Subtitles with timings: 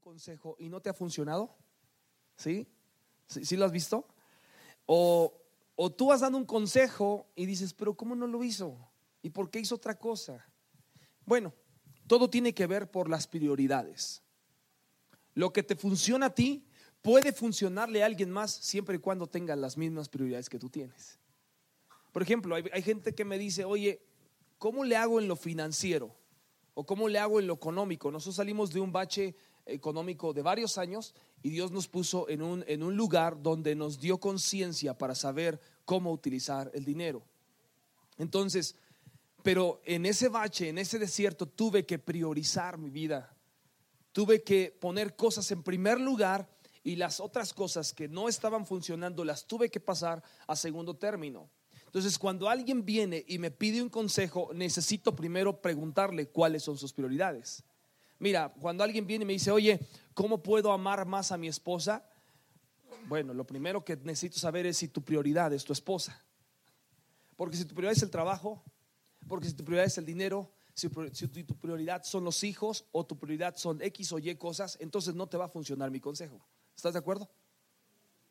[0.00, 1.56] consejo y no te ha funcionado?
[2.36, 2.66] ¿Sí?
[3.26, 4.06] ¿Sí, lo has visto?
[4.86, 5.32] O,
[5.76, 8.76] o tú vas dando un consejo y dices, pero ¿cómo no lo hizo?
[9.22, 10.44] ¿Y por qué hizo otra cosa?
[11.24, 11.54] Bueno,
[12.06, 14.22] todo tiene que ver por las prioridades.
[15.34, 16.66] Lo que te funciona a ti
[17.02, 21.18] puede funcionarle a alguien más siempre y cuando tenga las mismas prioridades que tú tienes.
[22.12, 24.02] Por ejemplo, hay, hay, gente que me dice, oye,
[24.58, 26.16] ¿cómo le hago en lo financiero?
[26.74, 28.10] ¿O cómo le hago en lo económico?
[28.10, 29.36] Nosotros salimos de un bache
[29.66, 34.00] económico de varios años y Dios nos puso en un, en un lugar donde nos
[34.00, 37.22] dio conciencia para saber cómo utilizar el dinero.
[38.18, 38.76] Entonces,
[39.42, 43.34] pero en ese bache, en ese desierto, tuve que priorizar mi vida.
[44.12, 46.48] Tuve que poner cosas en primer lugar
[46.82, 51.48] y las otras cosas que no estaban funcionando las tuve que pasar a segundo término.
[51.86, 56.92] Entonces, cuando alguien viene y me pide un consejo, necesito primero preguntarle cuáles son sus
[56.92, 57.64] prioridades.
[58.20, 59.80] Mira, cuando alguien viene y me dice, oye,
[60.14, 62.04] ¿cómo puedo amar más a mi esposa?
[63.08, 66.22] Bueno, lo primero que necesito saber es si tu prioridad es tu esposa.
[67.34, 68.62] Porque si tu prioridad es el trabajo,
[69.26, 73.18] porque si tu prioridad es el dinero, si, tu prioridad son los hijos o tu
[73.18, 76.46] prioridad son X o Y cosas, entonces no te va a funcionar mi consejo.
[76.76, 77.30] ¿Estás de acuerdo?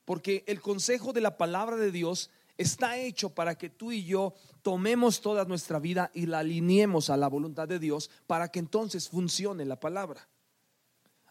[0.05, 2.29] Porque el consejo de la palabra de Dios
[2.59, 7.15] está hecho para que tú y yo tomemos toda nuestra vida y la alineemos a
[7.15, 10.27] la voluntad de Dios para que entonces funcione la palabra.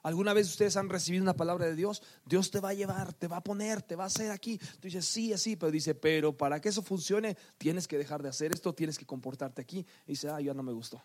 [0.02, 2.02] ¿Alguna vez ustedes han recibido una palabra de Dios?
[2.24, 4.56] Dios te va a llevar, te va a poner, te va a hacer aquí.
[4.56, 8.30] Tú dices, sí, así, pero dice, pero para que eso funcione, tienes que dejar de
[8.30, 9.84] hacer esto, tienes que comportarte aquí.
[10.06, 11.02] Y dice, ah, ya no me gustó.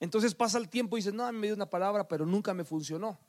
[0.00, 3.20] Entonces pasa el tiempo y dice, no, me dio una palabra, pero nunca me funcionó.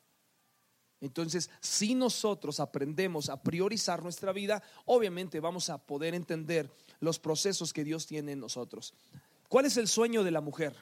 [1.03, 7.73] Entonces, si nosotros aprendemos a priorizar nuestra vida, obviamente vamos a poder entender los procesos
[7.73, 8.93] que Dios tiene en nosotros.
[9.49, 10.73] ¿Cuál es el sueño de la mujer?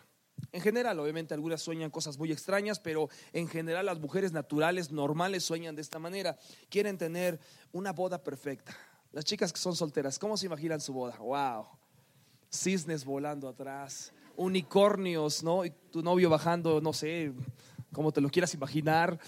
[0.51, 5.43] En general, obviamente algunas sueñan cosas muy extrañas, pero en general las mujeres naturales, normales,
[5.43, 6.37] sueñan de esta manera.
[6.69, 7.39] Quieren tener
[7.71, 8.77] una boda perfecta.
[9.11, 11.17] Las chicas que son solteras, ¿cómo se imaginan su boda?
[11.17, 11.65] ¡Wow!
[12.53, 15.65] Cisnes volando atrás, unicornios, ¿no?
[15.65, 17.33] Y tu novio bajando, no sé,
[17.91, 19.19] como te lo quieras imaginar.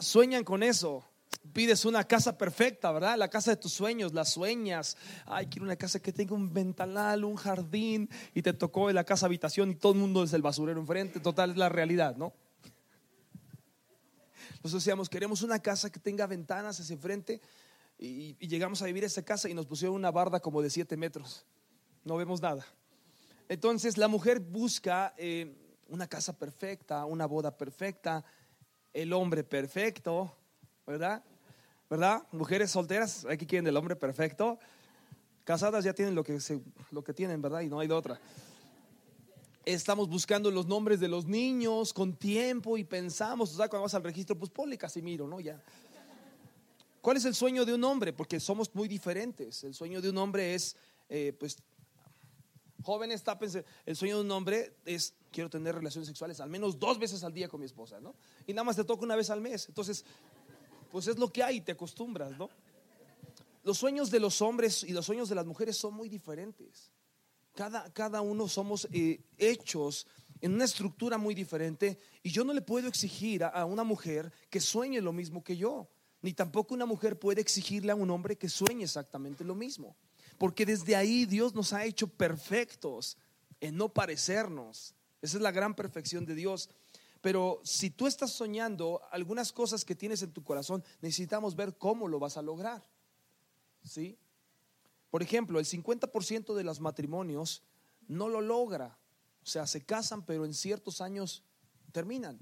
[0.00, 1.04] Sueñan con eso.
[1.52, 3.16] Pides una casa perfecta, ¿verdad?
[3.16, 4.96] La casa de tus sueños, la sueñas.
[5.26, 9.04] Ay, quiero una casa que tenga un ventanal, un jardín, y te tocó en la
[9.04, 11.20] casa habitación y todo el mundo es el basurero enfrente.
[11.20, 12.32] Total, es la realidad, ¿no?
[14.62, 17.40] Nosotros decíamos, queremos una casa que tenga ventanas hacia enfrente,
[18.02, 21.46] y, llegamos a vivir esa casa y nos pusieron una barda como de 7 metros.
[22.04, 22.66] No vemos nada.
[23.48, 25.54] Entonces la mujer busca eh,
[25.88, 28.24] una casa perfecta, una boda perfecta,
[28.92, 30.34] el hombre perfecto,
[30.86, 31.22] ¿verdad?
[31.88, 32.22] ¿Verdad?
[32.32, 34.58] Mujeres solteras, aquí quieren el hombre perfecto.
[35.44, 36.38] Casadas ya tienen lo que,
[36.90, 37.60] lo que tienen, ¿verdad?
[37.62, 38.20] Y no hay de otra.
[39.64, 43.94] Estamos buscando los nombres de los niños con tiempo y pensamos, o sea, cuando vas
[43.94, 45.40] al registro, pues ponle Casimiro, ¿no?
[45.40, 45.62] Ya.
[47.00, 48.12] ¿Cuál es el sueño de un hombre?
[48.12, 49.64] Porque somos muy diferentes.
[49.64, 50.76] El sueño de un hombre es,
[51.08, 51.56] eh, pues,
[52.82, 53.64] jóvenes, tápense.
[53.84, 57.32] El sueño de un hombre es quiero tener relaciones sexuales al menos dos veces al
[57.32, 58.14] día con mi esposa, ¿no?
[58.46, 59.66] Y nada más te toca una vez al mes.
[59.68, 60.04] Entonces,
[60.90, 62.48] pues es lo que hay, te acostumbras, ¿no?
[63.64, 66.92] Los sueños de los hombres y los sueños de las mujeres son muy diferentes.
[67.54, 70.06] Cada, cada uno somos eh, hechos
[70.40, 74.60] en una estructura muy diferente y yo no le puedo exigir a una mujer que
[74.60, 75.88] sueñe lo mismo que yo,
[76.22, 79.96] ni tampoco una mujer puede exigirle a un hombre que sueñe exactamente lo mismo,
[80.38, 83.16] porque desde ahí Dios nos ha hecho perfectos
[83.60, 84.94] en no parecernos.
[85.22, 86.68] Esa es la gran perfección de Dios.
[87.22, 92.08] Pero si tú estás soñando algunas cosas que tienes en tu corazón, necesitamos ver cómo
[92.08, 92.82] lo vas a lograr.
[93.84, 94.18] ¿Sí?
[95.10, 97.62] Por ejemplo, el 50% de los matrimonios
[98.08, 98.98] no lo logra.
[99.42, 101.44] O sea, se casan, pero en ciertos años
[101.92, 102.38] terminan.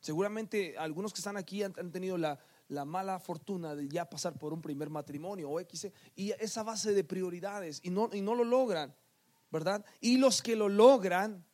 [0.00, 2.38] Seguramente algunos que están aquí han, tenido la,
[2.84, 7.04] mala fortuna de ya pasar por un primer matrimonio o X, y esa base de
[7.04, 8.94] prioridades, y no, y no lo logran,
[9.50, 9.84] ¿verdad?
[10.00, 11.45] Y los que lo logran,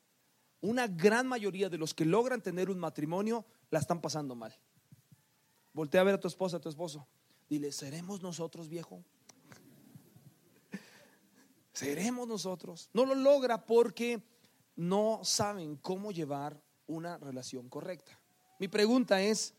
[0.63, 4.57] una gran mayoría de los que logran tener un matrimonio la están pasando mal.
[5.75, 7.07] Voltea a ver a tu esposa, a tu esposo.
[7.49, 9.05] Dile, ¿seremos nosotros, viejo?
[11.73, 12.89] ¿Seremos nosotros?
[12.95, 14.23] No lo logra porque
[14.77, 18.19] no saben cómo llevar una relación correcta.
[18.59, 19.55] Mi pregunta es,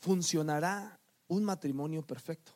[0.00, 2.52] ¿funcionará un matrimonio perfecto?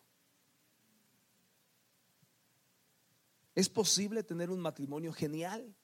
[3.55, 5.75] ¿Es posible tener un matrimonio genial?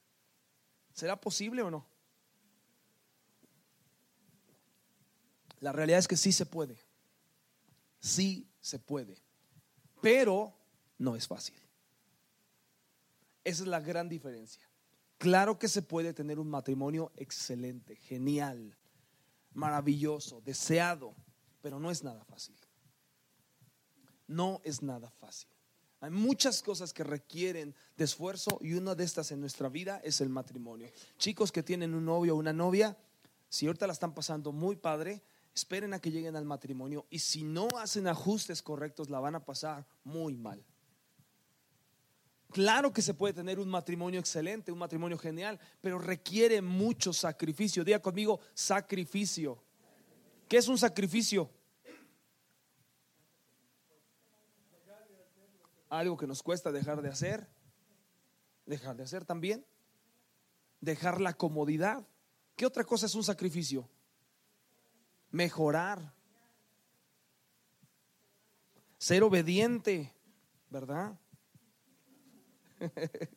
[0.93, 1.85] ¿Será posible o no?
[5.59, 6.77] La realidad es que sí se puede.
[7.99, 9.17] Sí se puede.
[10.01, 10.53] Pero
[10.97, 11.55] no es fácil.
[13.43, 14.67] Esa es la gran diferencia.
[15.17, 18.75] Claro que se puede tener un matrimonio excelente, genial,
[19.53, 21.15] maravilloso, deseado,
[21.61, 22.57] pero no es nada fácil.
[24.27, 25.51] No es nada fácil.
[26.01, 30.19] Hay muchas cosas que requieren de esfuerzo y una de estas en nuestra vida es
[30.19, 30.89] el matrimonio.
[31.19, 32.97] Chicos que tienen un novio o una novia,
[33.47, 35.21] si ahorita la están pasando muy padre,
[35.53, 39.45] esperen a que lleguen al matrimonio y si no hacen ajustes correctos la van a
[39.45, 40.65] pasar muy mal.
[42.49, 47.83] Claro que se puede tener un matrimonio excelente, un matrimonio genial, pero requiere mucho sacrificio.
[47.83, 49.63] Diga conmigo, sacrificio.
[50.49, 51.49] ¿Qué es un sacrificio?
[55.91, 57.45] Algo que nos cuesta dejar de hacer.
[58.65, 59.65] Dejar de hacer también.
[60.79, 62.07] Dejar la comodidad.
[62.55, 63.89] ¿Qué otra cosa es un sacrificio?
[65.31, 66.13] Mejorar.
[68.97, 70.13] Ser obediente,
[70.69, 71.19] ¿verdad?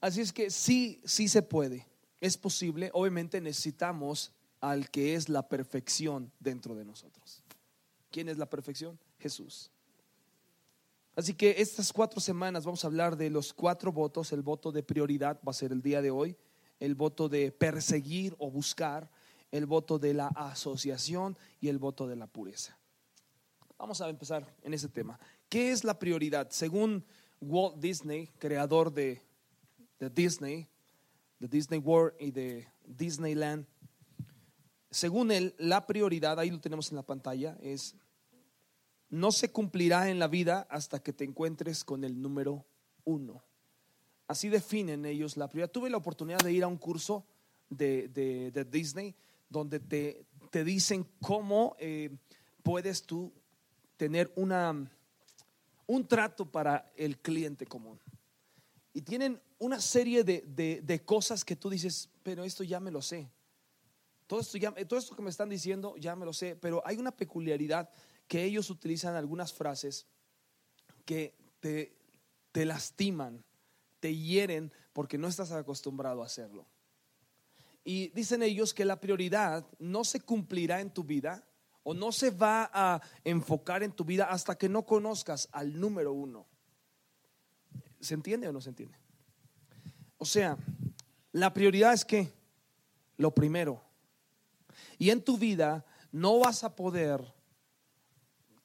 [0.00, 1.86] Así es que sí, sí se puede.
[2.20, 2.90] Es posible.
[2.92, 7.44] Obviamente necesitamos al que es la perfección dentro de nosotros.
[8.10, 8.98] ¿Quién es la perfección?
[9.20, 9.70] Jesús.
[11.16, 14.32] Así que estas cuatro semanas vamos a hablar de los cuatro votos.
[14.32, 16.36] El voto de prioridad va a ser el día de hoy.
[16.78, 19.10] El voto de perseguir o buscar.
[19.50, 22.78] El voto de la asociación y el voto de la pureza.
[23.76, 25.18] Vamos a empezar en ese tema.
[25.48, 26.48] ¿Qué es la prioridad?
[26.50, 27.04] Según
[27.40, 29.22] Walt Disney, creador de,
[29.98, 30.68] Disney,
[31.38, 33.66] de Disney World y de Disneyland,
[34.90, 37.94] según él, la prioridad, ahí lo tenemos en la pantalla, es
[39.10, 42.64] no se cumplirá en la vida hasta que te encuentres con el número
[43.04, 43.42] uno.
[44.26, 45.70] Así definen ellos la prioridad.
[45.70, 47.26] Tuve la oportunidad de ir a un curso
[47.68, 49.14] de, Disney
[49.48, 52.10] donde te, te dicen cómo eh,
[52.62, 53.32] puedes tú
[53.96, 54.88] tener una
[55.90, 57.98] un trato para el cliente común.
[58.92, 63.28] Y tienen una serie de, cosas que tú dices, pero esto ya me lo sé.
[64.28, 66.96] Todo esto, ya, todo esto que me están diciendo ya me lo sé, pero hay
[66.96, 67.90] una peculiaridad
[68.30, 70.06] que ellos utilizan algunas frases
[71.04, 71.98] que te,
[72.52, 73.44] te lastiman,
[73.98, 76.64] te hieren porque no estás acostumbrado a hacerlo.
[77.82, 81.44] Y dicen ellos que la prioridad no se cumplirá en tu vida
[81.82, 86.12] o no se va a enfocar en tu vida hasta que no conozcas al número
[86.12, 86.46] uno.
[87.98, 88.96] ¿Se entiende o no se entiende?
[90.18, 90.56] O sea,
[91.32, 92.32] la prioridad es que
[93.16, 93.82] lo primero.
[94.98, 97.39] Y en tu vida no vas a poder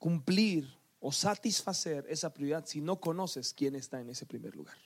[0.05, 4.77] cumplir o satisfacer esa prioridad si no conoces quién está en ese primer lugar.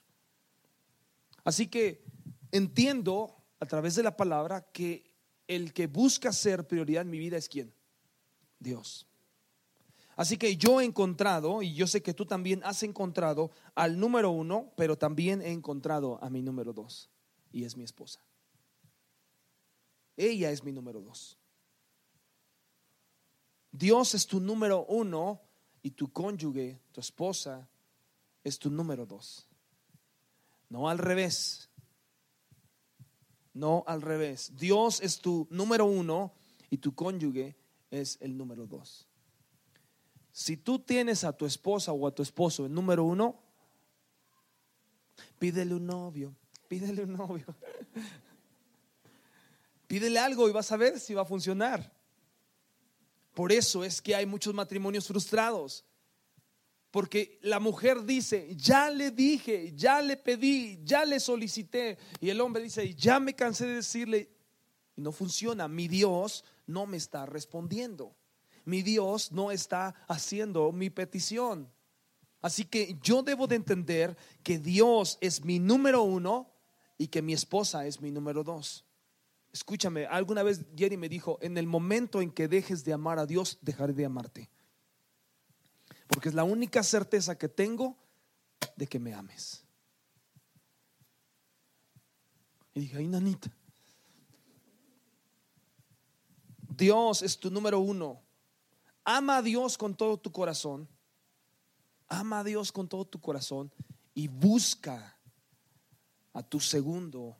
[1.44, 2.06] Así que
[2.54, 5.12] entiendo a través de la palabra que
[5.46, 7.74] el que busca ser prioridad en mi vida es quién?
[8.60, 9.08] Dios.
[10.16, 14.32] Así que yo he encontrado, y yo sé que tú también has encontrado al número
[14.32, 17.10] uno, pero también he encontrado a mi número dos,
[17.52, 18.22] y es mi esposa.
[20.16, 21.39] Ella es mi número dos.
[23.72, 25.42] Dios es tu número uno
[25.82, 27.70] y tu cónyuge, tu esposa,
[28.44, 29.48] es tu número dos.
[30.70, 31.70] No al revés.
[33.54, 34.56] No al revés.
[34.56, 36.34] Dios es tu número uno
[36.70, 37.56] y tu cónyuge
[37.92, 39.08] es el número dos.
[40.32, 43.42] Si tú tienes a tu esposa o a tu esposo el número uno,
[45.38, 46.36] pídele un novio,
[46.68, 47.46] pídele un novio.
[49.88, 51.99] Pídele algo y vas a ver si va a funcionar.
[53.40, 55.86] Por eso es que hay muchos matrimonios frustrados.
[56.92, 61.98] Porque la mujer dice, ya le dije, ya le pedí, ya le solicité.
[62.20, 64.30] Y el hombre dice, ya me cansé de decirle,
[64.94, 65.70] y no funciona.
[65.70, 68.14] Mi Dios no me está respondiendo.
[68.66, 71.72] Mi Dios no está haciendo mi petición.
[72.42, 76.52] Así que yo debo de entender que Dios es mi número uno
[76.98, 78.84] y que mi esposa es mi número dos.
[79.60, 83.26] Escúchame, alguna vez Jerry me dijo, en el momento en que dejes de amar a
[83.26, 84.50] Dios, dejaré de amarte.
[86.08, 87.98] Porque es la única certeza que tengo
[88.78, 89.66] de que me ames.
[92.74, 93.52] Y dije, ay, nanita,
[96.70, 98.22] Dios es tu número uno.
[99.04, 100.88] Ama a Dios con todo tu corazón.
[102.08, 103.74] Ama a Dios con todo tu corazón
[104.14, 105.20] y busca
[106.32, 107.38] a tu segundo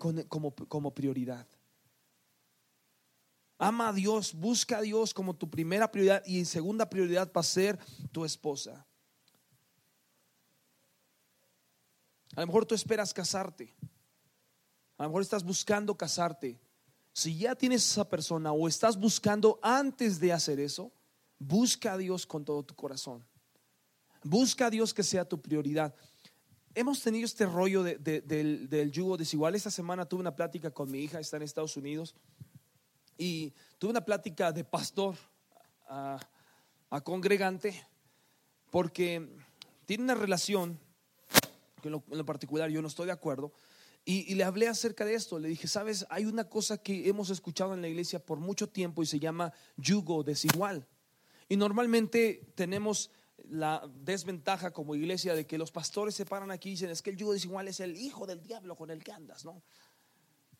[0.00, 1.46] como, como prioridad.
[3.58, 7.44] Ama a Dios, busca a Dios como tu primera prioridad y segunda prioridad va a
[7.44, 7.78] ser
[8.10, 8.86] tu esposa.
[12.34, 13.74] A lo mejor tú esperas casarte.
[14.96, 16.58] A lo mejor estás buscando casarte.
[17.12, 20.90] Si ya tienes esa persona o estás buscando antes de hacer eso,
[21.38, 23.22] busca a Dios con todo tu corazón.
[24.22, 25.94] Busca a Dios que sea tu prioridad.
[26.74, 29.54] Hemos tenido este rollo de- de- del, yugo desigual.
[29.54, 32.14] Esta semana tuve una plática con mi hija, está en Estados Unidos,
[33.18, 35.16] y tuve una plática de pastor
[35.88, 36.18] a,
[37.04, 37.86] congregante,
[38.70, 39.28] porque
[39.86, 40.78] tiene una relación,
[41.82, 43.52] que en lo, en lo particular yo no estoy de acuerdo,
[44.04, 45.38] y, y le hablé acerca de esto.
[45.38, 49.02] Le dije, sabes, hay una cosa que hemos escuchado en la iglesia por mucho tiempo
[49.02, 50.86] y se llama yugo desigual.
[51.48, 53.10] Y normalmente tenemos
[53.48, 57.10] la desventaja como iglesia de que los pastores se paran aquí y dicen, es que
[57.10, 59.62] el yugo desigual es el hijo del diablo con el que andas, ¿no?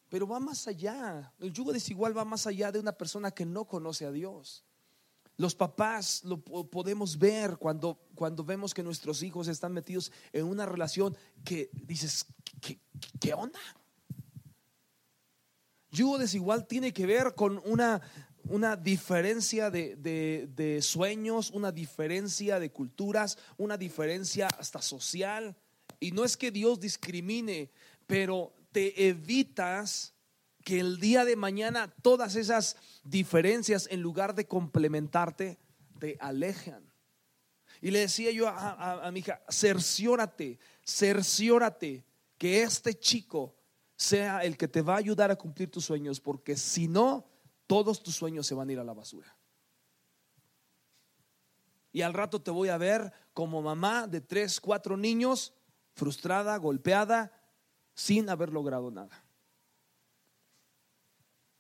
[0.09, 1.33] Pero va más allá.
[1.39, 4.65] El yugo desigual va más allá de una persona que no conoce a Dios.
[5.37, 10.45] Los papás lo po- podemos ver cuando, cuando vemos que nuestros hijos están metidos en
[10.47, 12.27] una relación que dices,
[12.61, 13.59] ¿qué, qué- qué onda?
[15.93, 18.01] Yugo desigual tiene que ver con una,
[18.51, 25.57] una diferencia de, de- de sueños, una diferencia de culturas, una diferencia hasta social.
[26.01, 27.71] Y no es que Dios discrimine,
[28.09, 30.15] pero te evitas
[30.65, 35.59] que el día de mañana todas esas diferencias, en lugar de complementarte,
[36.01, 36.83] te alejan.
[37.81, 42.05] Y le decía yo a, a- a mi hija, cerciórate, cerciórate
[42.37, 43.55] que este chico
[43.97, 47.30] sea el que te va a ayudar a cumplir tus sueños, porque si no,
[47.71, 49.33] todos tus sueños se van a ir a la basura.
[51.93, 55.53] Y al rato te voy a ver como mamá de tres, cuatro niños,
[55.95, 57.31] frustrada, golpeada,
[57.95, 59.25] sin haber logrado nada.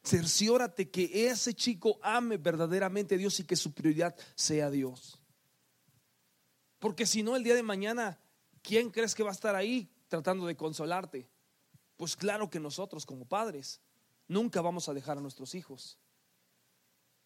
[0.02, 5.22] Cerciórate que ese chico ame verdaderamente a Dios y que su prioridad sea Dios.
[6.80, 8.18] Porque si no, el día de mañana,
[8.62, 11.30] ¿quién crees que va a estar ahí tratando de consolarte?
[11.96, 13.80] Pues claro que nosotros como padres
[14.26, 15.99] nunca vamos a dejar a nuestros hijos.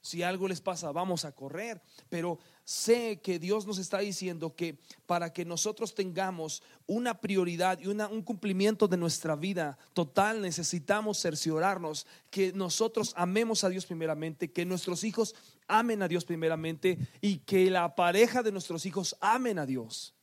[0.04, 1.80] Si algo les pasa, vamos a correr.
[2.10, 7.86] Pero sé que Dios nos está diciendo que para que nosotros tengamos una prioridad y
[7.86, 14.52] una- un cumplimiento de nuestra vida total, necesitamos cerciorarnos que nosotros amemos a Dios primeramente,
[14.52, 15.34] que nuestros hijos
[15.68, 20.14] amen a Dios primeramente y que la pareja de nuestros hijos amen a Dios.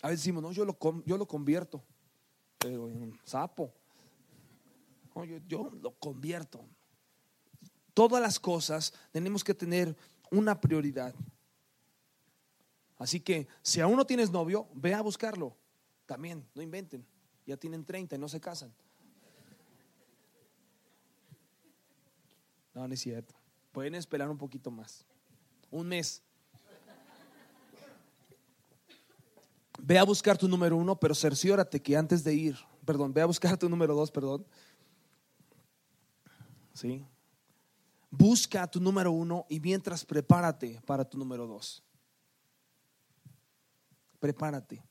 [0.00, 1.82] A veces decimos, no, yo lo, yo lo convierto,
[2.58, 3.74] pero en un sapo.
[5.24, 6.64] Yo, yo lo convierto.
[7.94, 9.96] Todas las cosas tenemos que tener
[10.30, 11.14] una prioridad.
[12.98, 15.56] Así que si aún no tienes novio, ve a buscarlo.
[16.06, 17.06] También, no inventen.
[17.46, 18.74] Ya tienen 30 y no se casan.
[22.74, 23.34] No, no es cierto.
[23.72, 25.06] Pueden esperar un poquito más.
[25.70, 26.22] Un mes.
[29.78, 33.26] Ve a buscar tu número uno, pero cerciórate que antes de ir, perdón, ve a
[33.26, 34.46] buscar tu número dos, perdón.
[36.76, 37.02] ¿Sí?
[38.10, 41.82] Busca tu número uno y mientras prepárate para tu número dos.
[44.20, 44.84] Prepárate.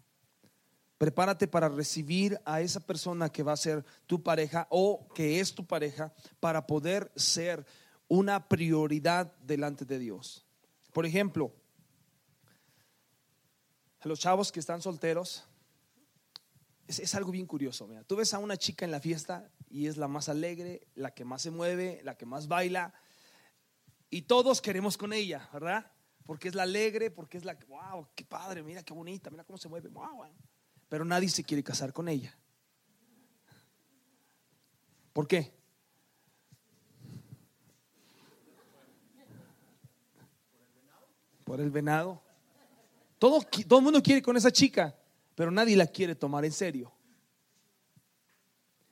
[0.98, 5.54] Prepárate para recibir a esa persona que va a ser tu pareja o que es
[5.54, 7.64] tu pareja para poder ser
[8.08, 10.44] una prioridad delante de Dios.
[10.92, 11.54] Por ejemplo,
[14.04, 15.46] los chavos que están solteros,
[16.88, 17.88] es, es algo bien curioso.
[17.88, 18.04] Mira.
[18.04, 21.26] Tú ves a una chica en la fiesta y es la más alegre, la que
[21.26, 22.94] más se mueve, la que más baila,
[24.10, 25.92] y todos queremos con ella, ¿verdad?
[26.26, 29.58] Porque es la alegre, porque es la, wow, qué padre, mira qué bonita, mira cómo
[29.58, 30.26] se mueve, wow.
[30.88, 32.38] Pero nadie se quiere casar con ella.
[35.12, 35.54] ¿Por qué?
[41.44, 42.22] Por el venado.
[43.20, 44.98] Todo, todo el mundo quiere con esa chica,
[45.36, 46.92] pero nadie la quiere tomar en serio.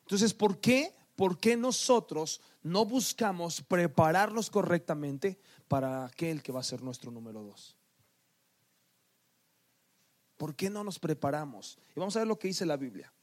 [0.02, 0.94] Entonces, ¿por qué?
[1.16, 7.42] ¿Por qué nosotros no buscamos prepararnos correctamente para aquel que va a ser nuestro número
[7.42, 7.78] dos?
[10.38, 11.78] ¿Por qué no nos preparamos?
[11.96, 13.14] Y vamos a ver lo que dice la Biblia.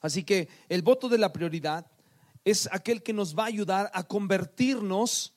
[0.00, 1.86] Así que el voto de la prioridad
[2.44, 5.34] es aquel que nos va a ayudar a convertirnos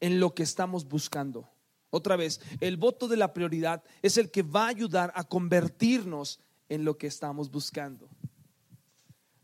[0.00, 1.50] en lo que estamos buscando.
[1.96, 6.40] Otra vez, el voto de la prioridad es el que va a ayudar a convertirnos
[6.68, 8.10] en lo que estamos buscando.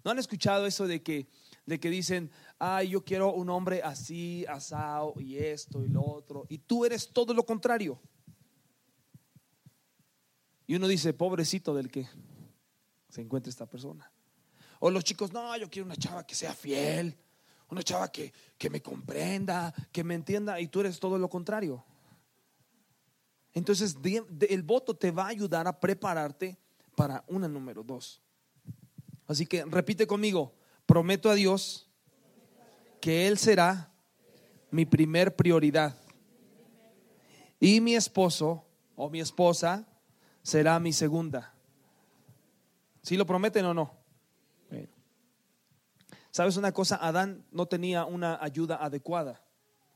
[0.05, 1.29] ¿No han escuchado eso de que,
[1.65, 6.45] de que dicen, ay, yo quiero un hombre así, asado, y esto y lo otro,
[6.51, 7.99] y tú eres todo lo contrario?
[10.67, 12.07] Y uno dice, pobrecito del que
[13.09, 14.13] se encuentre esta persona.
[14.81, 17.17] O los chicos, no, yo quiero una chava que sea fiel,
[17.71, 21.83] una chava que, que me comprenda, que me entienda, y tú eres todo lo contrario.
[23.55, 23.97] Entonces,
[24.49, 26.59] el voto te va a ayudar a prepararte
[26.97, 28.21] para una número dos.
[29.27, 30.55] Así que repite conmigo,
[30.87, 31.89] prometo a Dios
[33.01, 33.93] que Él será
[34.71, 35.97] mi primer prioridad.
[37.61, 38.65] Y mi esposo
[38.97, 39.87] o mi esposa
[40.43, 41.55] será mi segunda.
[43.03, 44.03] ¿Sí lo prometen o no?
[46.31, 46.97] ¿Sabes una cosa?
[46.97, 49.43] Adán no tenía una ayuda adecuada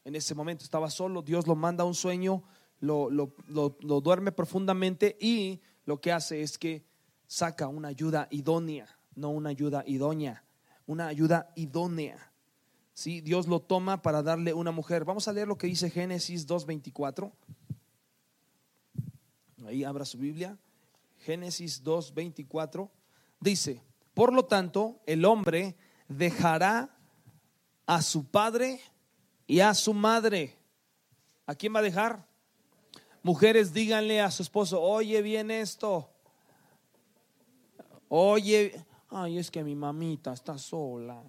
[0.06, 2.44] en ese momento, estaba solo, Dios lo manda a un sueño,
[2.80, 6.84] lo, lo, lo duerme profundamente y lo que hace es que
[7.26, 10.44] saca una ayuda idónea, no una ayuda idónea,
[10.86, 12.32] una ayuda idónea.
[12.94, 13.20] ¿Sí?
[13.20, 15.04] Dios lo toma para darle una mujer.
[15.04, 17.30] Vamos a leer lo que dice Génesis 2.24.
[19.66, 20.56] Ahí abra su Biblia.
[21.18, 22.88] Génesis 2.24.
[23.38, 23.82] Dice,
[24.14, 25.76] por lo tanto, el hombre
[26.08, 26.96] dejará
[27.84, 28.80] a su padre
[29.46, 30.56] y a su madre.
[31.46, 32.26] ¿A quién va a dejar?
[33.26, 36.08] Mujeres, díganle a su esposo, oye bien esto.
[38.08, 41.24] Oye, ay, es que mi mamita está sola.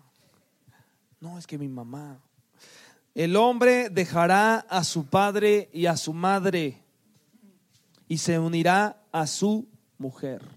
[1.20, 2.22] No, es que mi mamá.
[3.16, 6.84] El hombre dejará a su padre y a su madre
[8.08, 10.48] y se unirá a su mujer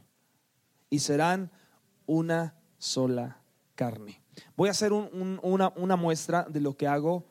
[0.91, 1.51] y serán
[2.05, 3.41] una sola
[3.75, 4.23] carne.
[4.59, 7.25] Voy a hacer una, muestra de lo que hago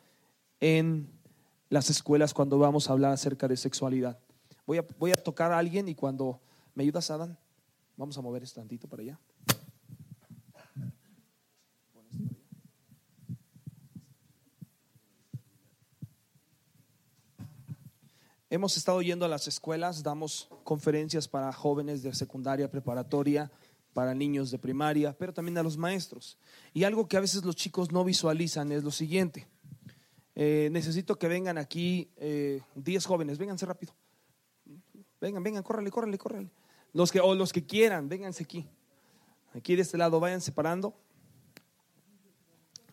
[0.60, 1.19] en
[1.70, 4.20] las escuelas cuando vamos a hablar acerca de sexualidad.
[4.66, 6.42] Voy a, voy a tocar a alguien y cuando
[6.76, 7.38] me ayudas, Adán,
[7.96, 9.20] vamos a mover esto tantito para allá.
[18.52, 23.52] Hemos estado yendo a las escuelas, damos conferencias para jóvenes de secundaria, preparatoria,
[23.94, 26.36] para niños de primaria, pero también a los maestros.
[26.74, 29.48] Y algo que a veces los chicos no visualizan es lo siguiente.
[30.42, 33.94] Eh, necesito que vengan aquí 10 eh, jóvenes, vénganse rápido.
[35.20, 36.50] Vengan, vengan, córrele, córrele, córrele.
[36.94, 38.66] Los que, o los que quieran, vénganse aquí.
[39.54, 40.96] Aquí de este lado, vayan separando.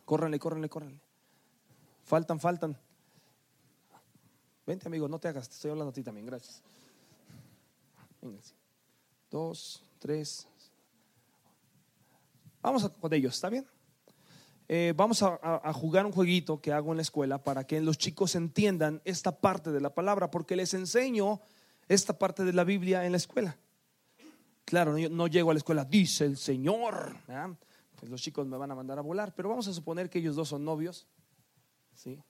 [0.05, 1.01] Córrele, córrele, córrele.
[2.03, 2.77] Faltan, faltan.
[4.67, 6.65] Vente, amigo, no te hagas, estoy hablando a ti también, gracias.
[9.31, 10.49] Dos, tres.
[12.61, 13.65] Vamos con ellos, ¿está bien?
[14.69, 18.35] Eh, vamos a, jugar un jueguito que hago en la escuela para que los chicos
[18.35, 21.41] entiendan esta parte de la palabra, porque les enseño
[21.89, 23.57] esta parte de la Biblia en la escuela.
[24.65, 27.17] Claro, no, llego a la escuela, dice el Señor.
[27.95, 30.35] Pues los chicos me van a mandar a volar, pero vamos a suponer que ellos
[30.35, 31.07] dos son novios.
[31.95, 32.21] ¿sí?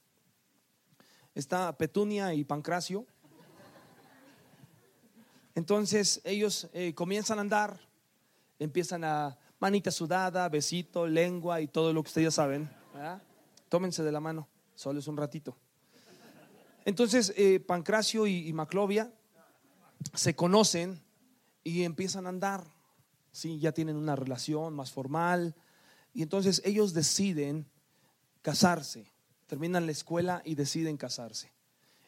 [1.36, 3.06] está Petunia y Pancracio.
[5.54, 7.78] Entonces ellos eh, comienzan a andar,
[8.58, 12.70] empiezan a manita sudada, besito, lengua y todo lo que ustedes ya saben.
[13.68, 15.56] Tómense de la mano, solo es un ratito.
[16.84, 19.12] Entonces eh, Pancracio y, Maclovia
[20.14, 21.02] se conocen
[21.64, 22.64] y empiezan a andar.
[23.32, 25.54] Sí, ya tienen una relación más formal.
[26.14, 27.68] Y entonces ellos deciden
[28.40, 29.12] casarse
[29.46, 31.52] terminan la escuela y deciden casarse.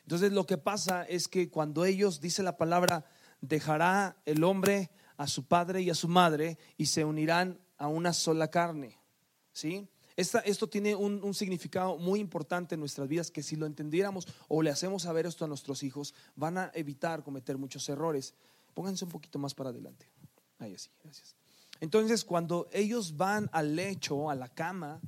[0.02, 3.06] Entonces lo que pasa es que cuando ellos, dice la palabra,
[3.40, 8.14] dejará el hombre a su padre y a su madre y se unirán a una
[8.14, 8.98] sola carne.
[9.52, 9.86] ¿Sí?
[10.16, 14.62] esto tiene un, un, significado muy importante en nuestras vidas que si lo entendiéramos o
[14.62, 18.34] le hacemos saber esto a nuestros hijos, van a evitar cometer muchos errores.
[18.74, 20.08] Pónganse un poquito más para adelante.
[20.58, 21.36] Ahí así, gracias.
[21.80, 25.00] Entonces, cuando ellos van al lecho, a la cama,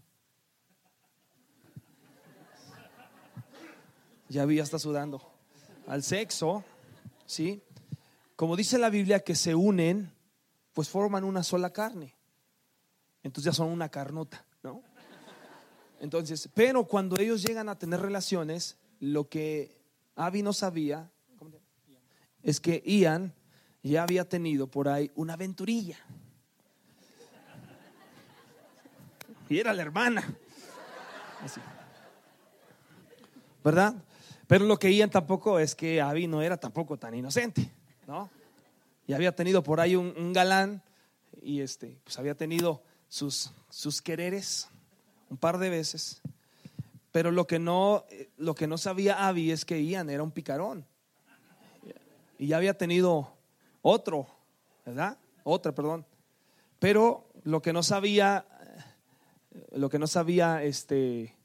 [4.30, 5.20] Ya vi, ya está sudando.
[5.88, 6.62] Al sexo,
[7.26, 7.64] ¿sí?
[8.40, 10.10] Como dice la Biblia, que se unen,
[10.72, 12.16] pues forman una sola carne.
[13.22, 14.82] Entonces ya son una carnota, ¿no?
[16.00, 19.78] Entonces, pero cuando ellos llegan a tener relaciones, lo que
[20.16, 21.10] Abby no sabía
[22.42, 23.34] es que Ian
[23.82, 25.98] ya había tenido por ahí una aventurilla.
[29.50, 30.34] Y era la hermana.
[33.62, 33.96] ¿Verdad?
[34.46, 37.70] Pero lo que Ian tampoco es que Abby no era tampoco tan inocente,
[38.10, 38.28] ¿no?
[39.06, 40.82] Y había tenido por ahí un, galán
[41.40, 44.68] y este, pues había tenido sus, sus quereres
[45.30, 46.20] un par de veces.
[47.12, 48.04] Pero lo que no,
[48.36, 50.84] lo que no sabía Abby es que Ian era un picarón.
[52.36, 53.32] Y ya había tenido
[53.80, 54.26] otro,
[54.84, 55.16] ¿verdad?
[55.44, 56.04] Otra, perdón.
[56.80, 58.44] Pero lo que no sabía,
[59.70, 61.36] lo que no sabía este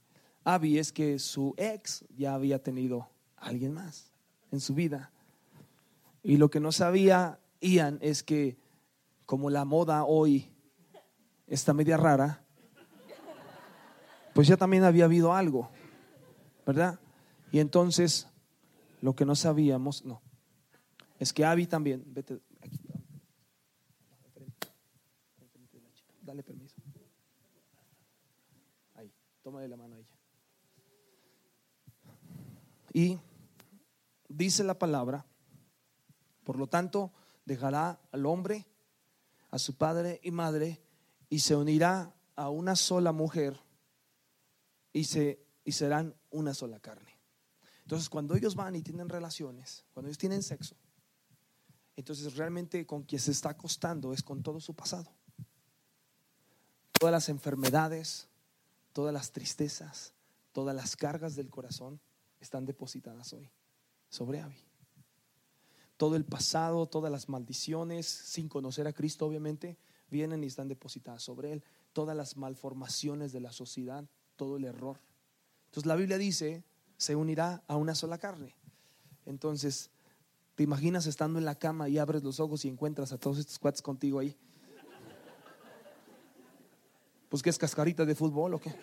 [0.44, 4.12] Abby es que su ex ya había tenido a alguien más
[4.52, 5.12] en su vida.
[6.26, 8.58] Y lo que no sabía Ian es que
[9.28, 10.52] como la moda hoy
[11.46, 12.44] está media rara,
[14.34, 15.70] pues ya también había habido algo,
[16.66, 17.00] ¿verdad?
[17.52, 18.28] Y entonces
[19.02, 20.24] lo que no sabíamos, no,
[21.20, 22.80] es que Abby también, vete aquí,
[26.24, 26.76] dale permiso.
[28.96, 30.16] Ahí, tómale la mano a ella.
[32.94, 33.20] Y
[34.28, 35.24] dice la palabra,
[36.46, 37.12] por lo tanto,
[37.44, 38.66] dejará al hombre,
[39.50, 40.80] a su padre y madre,
[41.28, 43.60] y se unirá a una sola mujer
[44.94, 47.20] y, se, y serán una sola carne.
[47.82, 50.76] Entonces, cuando ellos van y tienen relaciones, cuando ellos tienen sexo,
[51.96, 55.12] entonces realmente con quien se está acostando es con todo su pasado.
[57.00, 58.28] Todas las enfermedades,
[58.94, 60.14] todas las tristezas,
[60.52, 62.00] todas las cargas del corazón
[62.40, 63.50] están depositadas hoy
[64.10, 64.65] sobre Abby.
[65.98, 69.78] Todo el pasado, todas las maldiciones, sin conocer a Cristo obviamente,
[70.10, 71.64] vienen y están depositadas sobre él.
[71.94, 74.06] Todas las malformaciones de la sociedad,
[74.36, 75.00] todo el error.
[75.68, 76.64] Entonces la Biblia dice,
[76.98, 78.56] se unirá a una sola carne.
[79.26, 79.90] Entonces,
[80.56, 83.60] ¿te imaginas estando en la cama y abres los ojos y encuentras a todos estos
[83.60, 84.38] cuates contigo ahí?
[87.30, 88.74] Pues que es cascarita de fútbol o qué.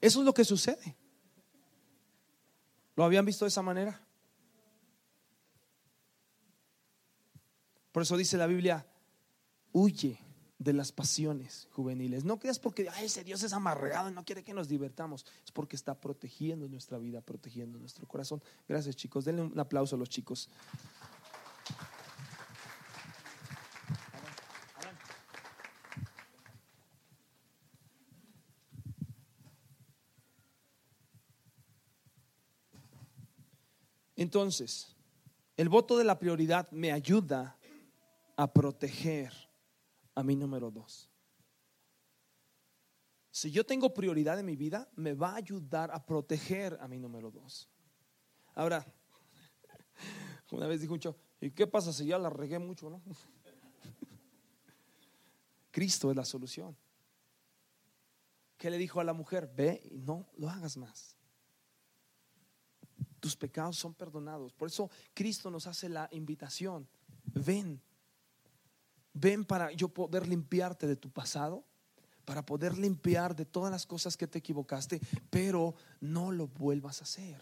[0.00, 0.96] Eso es lo que sucede.
[2.94, 4.00] ¿Lo habían visto de esa manera?
[7.98, 8.86] Por eso dice la Biblia,
[9.72, 10.20] huye
[10.56, 12.24] de las pasiones juveniles.
[12.24, 15.26] No creas porque ese Dios es amarregado y no quiere que nos divertamos.
[15.44, 18.40] Es porque está protegiendo nuestra vida, protegiendo nuestro corazón.
[18.68, 19.24] Gracias chicos.
[19.24, 20.48] Denle un aplauso a los chicos.
[34.14, 34.94] Entonces,
[35.56, 37.57] el voto de la prioridad me ayuda
[38.38, 39.32] a proteger
[40.14, 41.10] a mi número dos.
[43.32, 47.00] Si yo tengo prioridad en mi vida, me va a ayudar a proteger a mi
[47.00, 47.68] número dos.
[48.54, 48.86] Ahora,
[50.52, 51.00] una vez dijo un
[51.40, 53.02] ¿y qué pasa si ya la regué mucho, no?
[55.72, 56.76] Cristo es la solución.
[58.56, 59.50] ¿Qué le dijo a la mujer?
[59.52, 61.18] Ve y no lo hagas más
[63.18, 64.52] tus pecados son perdonados.
[64.52, 66.88] Por eso Cristo nos hace la invitación.
[67.24, 67.82] Ven,
[69.18, 71.64] ven para yo poder limpiarte de tu pasado,
[72.24, 75.00] para poder limpiar de todas las cosas que te equivocaste,
[75.30, 77.40] pero no lo vuelvas a hacer,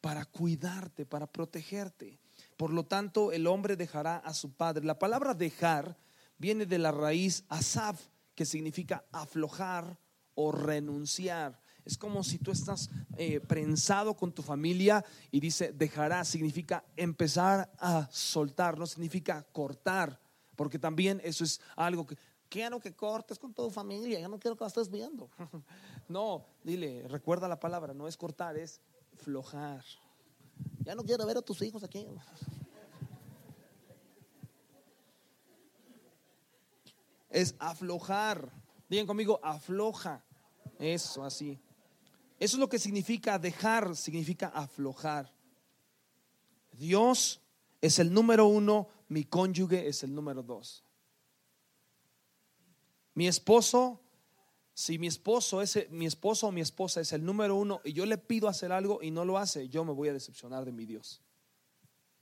[0.00, 2.18] para cuidarte, para protegerte.
[2.56, 4.84] Por lo tanto, el hombre dejará a su padre.
[4.84, 5.96] La palabra dejar
[6.36, 9.98] viene de la raíz asaf, que significa aflojar
[10.34, 11.60] o renunciar.
[11.84, 17.72] Es como si tú estás eh, prensado con tu familia y dice dejará, significa empezar
[17.78, 20.20] a soltar, no significa cortar,
[20.58, 22.18] porque también eso es algo que
[22.48, 25.30] quiero que cortes con tu familia, ya no quiero que la estés viendo.
[26.08, 28.80] No, dile, recuerda la palabra, no es cortar, es
[29.18, 29.84] flojar.
[30.80, 32.06] Ya no quiero ver a tus hijos aquí.
[37.30, 38.50] Es aflojar.
[38.88, 40.24] Digan conmigo, afloja.
[40.78, 41.60] Eso, así.
[42.40, 45.30] Eso es lo que significa dejar, significa aflojar.
[46.72, 47.42] Dios
[47.82, 50.84] es el número uno, mi cónyuge es el número dos.
[53.14, 54.00] Mi esposo,
[54.74, 58.06] si mi esposo es mi esposo o mi esposa es el número uno y yo
[58.06, 60.86] le pido hacer algo y no lo hace, yo me voy a decepcionar de mi
[60.86, 61.20] Dios.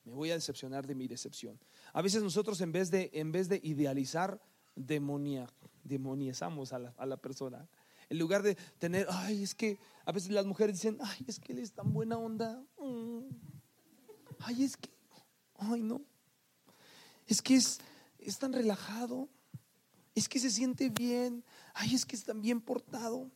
[0.05, 1.59] Me voy a decepcionar de mi decepción.
[1.92, 4.40] A veces nosotros en vez de, en vez de idealizar,
[4.77, 5.49] demonia,
[5.85, 7.68] a la, a la persona.
[8.09, 11.53] En lugar de tener, ay, es que a veces las mujeres dicen, ay, es que
[11.53, 12.62] él es tan buena onda.
[12.79, 13.29] Mm.
[14.38, 14.90] Ay, es que,
[15.57, 16.03] ay, no.
[17.27, 17.79] Es que es,
[18.19, 19.29] es tan relajado.
[20.15, 21.45] Es que se siente bien.
[21.75, 23.31] Ay, es que es tan bien portado.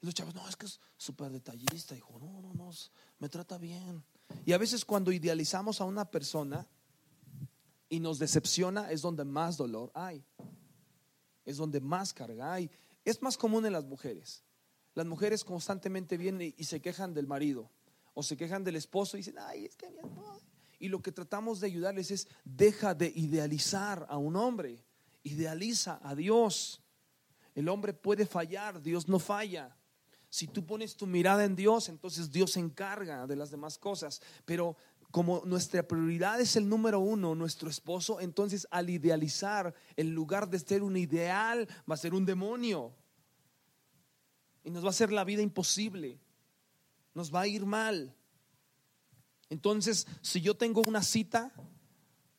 [0.00, 1.94] Y los chavos, no, es que es súper detallista.
[1.94, 2.70] Dijo, no, no, no,
[3.18, 4.04] me trata bien.
[4.44, 6.66] Y a veces cuando idealizamos a una persona
[7.88, 10.24] y nos decepciona, es donde más dolor hay.
[11.44, 12.70] Es donde más carga hay.
[13.04, 14.44] Es más común en las mujeres.
[14.94, 17.70] Las mujeres constantemente vienen y se quejan del marido
[18.14, 20.47] o se quejan del esposo y dicen, ay, es que mi esposo.
[20.78, 24.84] Y lo que tratamos de ayudarles es, deja de idealizar a un hombre,
[25.22, 26.82] idealiza a Dios.
[27.54, 29.76] El hombre puede fallar, Dios no falla.
[30.30, 34.20] Si tú pones tu mirada en Dios, entonces Dios se encarga de las demás cosas.
[34.44, 34.76] Pero
[35.10, 40.58] como nuestra prioridad es el número uno, nuestro esposo, entonces al idealizar, en lugar de
[40.58, 42.94] ser un ideal, va a ser un demonio.
[44.62, 46.20] Y nos va a hacer la vida imposible.
[47.14, 48.14] Nos va a ir mal.
[49.50, 51.52] Entonces, si yo tengo una cita,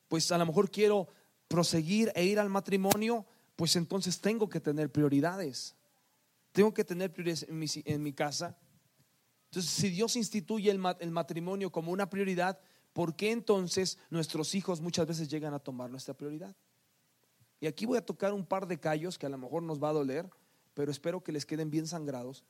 [0.07, 1.07] pues a lo mejor quiero
[1.47, 5.75] proseguir e ir al matrimonio, pues entonces tengo que tener prioridades.
[6.51, 7.45] Tengo que tener prioridades
[7.85, 8.57] en mi, casa
[9.49, 10.77] entonces, si Dios instituye el,
[11.11, 12.59] matrimonio como una prioridad,
[12.93, 16.55] ¿por qué entonces nuestros hijos muchas veces llegan a tomar nuestra prioridad?
[17.59, 19.89] Y aquí voy a tocar un par de callos que a lo mejor nos va
[19.89, 20.29] a doler,
[20.75, 22.43] pero espero que les queden bien sangrados.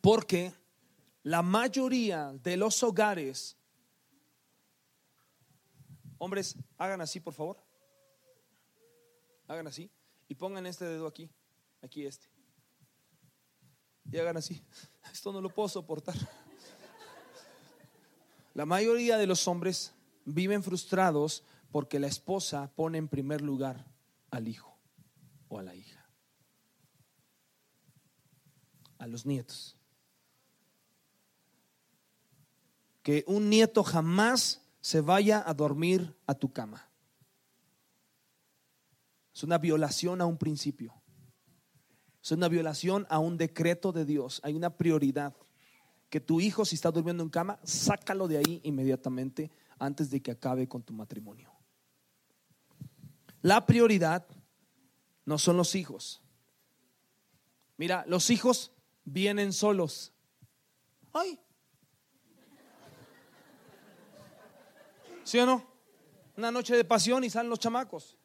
[0.00, 0.54] Porque
[1.24, 3.58] la mayoría de los hogares
[6.24, 7.62] Hombres, hagan así, por favor.
[9.46, 9.90] Hagan así.
[10.26, 11.30] Y pongan este dedo aquí.
[11.82, 12.28] Aquí este.
[14.10, 14.64] Y hagan así.
[15.12, 16.14] Esto no lo puedo soportar.
[18.54, 19.92] La mayoría de los hombres
[20.24, 23.84] viven frustrados porque la esposa pone en primer lugar
[24.30, 24.78] al hijo
[25.48, 26.08] o a la hija.
[28.96, 29.76] A los nietos.
[33.04, 36.88] Que un nieto jamás se vaya a dormir a tu cama.
[39.34, 40.94] Es una violación a un principio.
[42.22, 44.40] Es una violación a un decreto de Dios.
[44.42, 45.36] Hay una prioridad.
[46.08, 50.30] Que tu hijo, si está durmiendo en cama, sácalo de ahí inmediatamente antes de que
[50.30, 51.52] acabe con tu matrimonio.
[53.42, 54.26] La prioridad
[55.26, 56.22] no son los hijos.
[57.76, 58.72] Mira, los hijos
[59.04, 60.14] vienen solos.
[61.12, 61.38] Ay.
[65.24, 65.66] ¿Sí o no?
[66.36, 68.16] Una noche de pasión y salen los chamacos.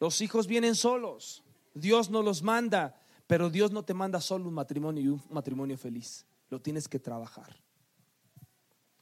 [0.00, 1.44] Los hijos vienen solos.
[1.74, 5.76] Dios no los manda, pero Dios no te manda solo un matrimonio y un matrimonio
[5.78, 6.26] feliz.
[6.50, 7.62] Lo tienes que trabajar.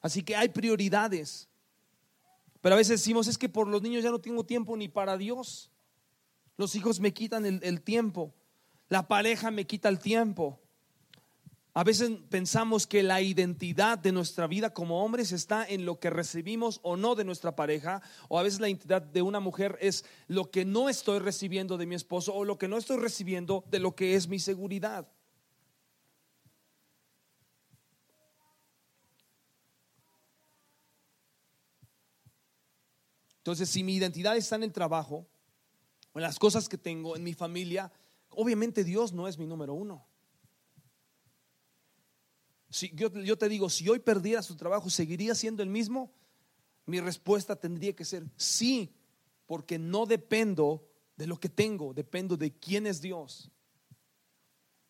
[0.01, 1.49] Así que hay prioridades.
[2.61, 5.17] Pero a veces decimos, es que por los niños ya no tengo tiempo ni para
[5.17, 5.71] Dios.
[6.57, 8.35] Los hijos me quitan el, el tiempo.
[8.89, 10.61] La pareja me quita el tiempo.
[11.81, 16.11] A veces pensamos que la identidad de nuestra vida como hombres está en lo que
[16.11, 20.05] recibimos o no de nuestra pareja, o a veces la identidad de una mujer es
[20.27, 23.79] lo que no estoy recibiendo de mi esposo o lo que no estoy recibiendo de
[23.79, 25.09] lo que es mi seguridad.
[33.39, 35.27] Entonces, si mi identidad está en el trabajo,
[36.15, 37.91] en las cosas que tengo, en mi familia,
[38.29, 40.10] obviamente Dios no es mi número uno.
[42.71, 46.13] Si yo, te digo, si hoy perdiera su trabajo, ¿seguiría siendo el mismo?
[46.87, 48.95] Mi respuesta tendría que ser sí,
[49.47, 53.51] porque no dependo de lo que tengo, dependo de quién es Dios.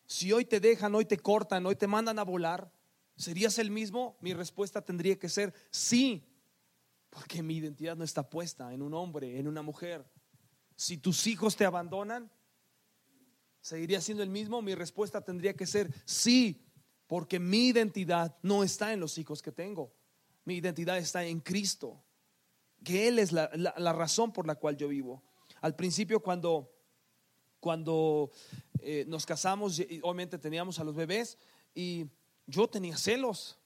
[0.05, 2.71] Si hoy te dejan, hoy te cortan, hoy te mandan a volar,
[3.15, 4.15] ¿serías el mismo?
[4.21, 6.23] Mi respuesta tendría que ser sí,
[7.09, 10.05] porque mi identidad no está puesta en un hombre, en una mujer.
[10.75, 12.31] Si tus hijos te abandonan,
[13.59, 14.61] ¿seguiría siendo el mismo?
[14.61, 16.63] Mi respuesta tendría que ser sí,
[17.11, 19.91] porque mi identidad no está en los hijos que tengo.
[20.45, 22.01] Mi identidad está en Cristo,
[22.85, 23.49] que Él es la,
[23.91, 25.21] razón por la cual yo vivo.
[25.59, 26.71] Al principio cuando,
[27.59, 28.31] cuando
[28.79, 31.37] eh, nos casamos, obviamente teníamos a los bebés
[31.75, 32.05] y
[32.47, 33.59] yo tenía celos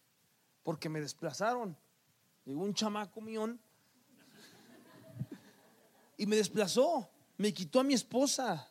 [0.64, 1.78] porque me desplazaron.
[2.46, 3.62] Llegó un chamaco mión
[6.18, 8.68] y me desplazó, me quitó a mi esposa.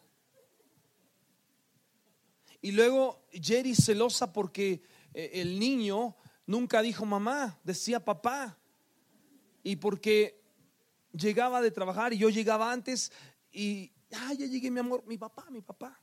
[2.64, 4.80] Y luego Jerry celosa porque
[5.12, 8.58] eh, el niño nunca dijo mamá, decía papá.
[9.62, 10.42] Y porque
[11.12, 13.12] llegaba de trabajar y yo llegaba antes
[13.52, 16.00] y, ah, ya llegué mi amor, mi papá, mi papá.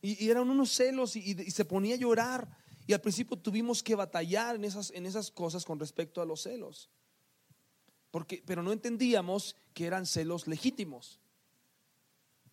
[0.00, 2.48] Y, eran unos celos y, se ponía a llorar.
[2.86, 6.42] Y al principio tuvimos que batallar en esas, en esas cosas con respecto a los
[6.42, 6.88] celos.
[8.12, 11.18] Porque, pero no entendíamos que eran celos legítimos.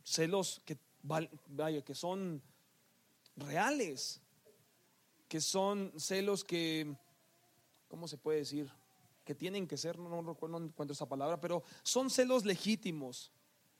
[0.03, 2.41] Celos que, vaya, que son
[3.35, 4.21] reales,
[5.27, 6.95] que son celos que,
[7.87, 8.71] ¿cómo se puede decir?
[9.23, 13.31] Que tienen que ser, no, no encuentro esa palabra, pero son celos legítimos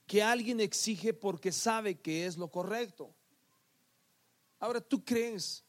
[0.08, 3.13] que alguien exige porque sabe que es lo correcto.
[4.60, 5.63] Ahora, ¿tú crees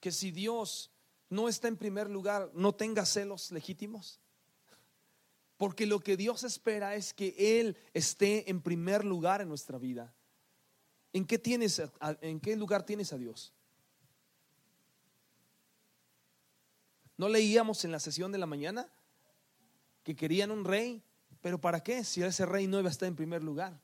[0.00, 0.90] que si Dios
[1.28, 4.20] no está en primer lugar, no tenga celos legítimos?
[5.56, 10.14] Porque lo que Dios espera es que Él esté en primer lugar en nuestra vida.
[11.16, 11.80] ¿En qué, tienes,
[12.20, 13.54] ¿En qué lugar tienes a Dios?
[17.16, 18.86] ¿No leíamos en la sesión de la mañana
[20.02, 21.02] que querían un rey?
[21.40, 23.80] ¿Pero para qué si ese rey no iba a estar en primer lugar?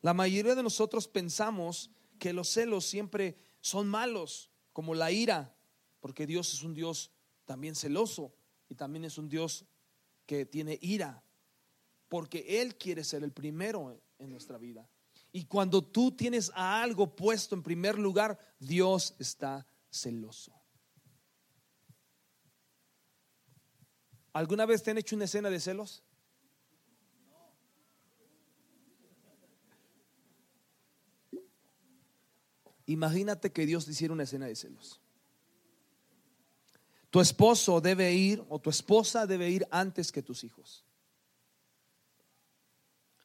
[0.00, 5.54] La mayoría de nosotros pensamos que los celos siempre son malos, como la ira,
[6.00, 7.12] porque Dios es un Dios
[7.44, 8.34] también celoso
[8.68, 9.64] y también es un Dios
[10.26, 11.22] que tiene ira,
[12.08, 14.88] porque Él quiere ser el primero en nuestra vida.
[15.32, 20.52] Y cuando tú tienes a algo puesto en primer lugar, Dios está celoso.
[24.32, 26.02] ¿Alguna vez te han hecho una escena de celos?
[32.86, 35.00] Imagínate que Dios te hiciera una escena de celos.
[37.10, 40.84] Tu esposo debe ir o tu esposa debe ir antes que tus hijos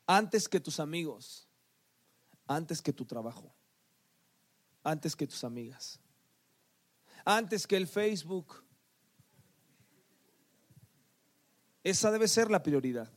[0.08, 1.48] antes que tus amigos,
[2.48, 3.54] antes que tu trabajo,
[4.84, 6.00] antes que tus amigas,
[7.24, 8.63] antes que el Facebook,
[11.88, 13.10] Esa debe ser la prioridad.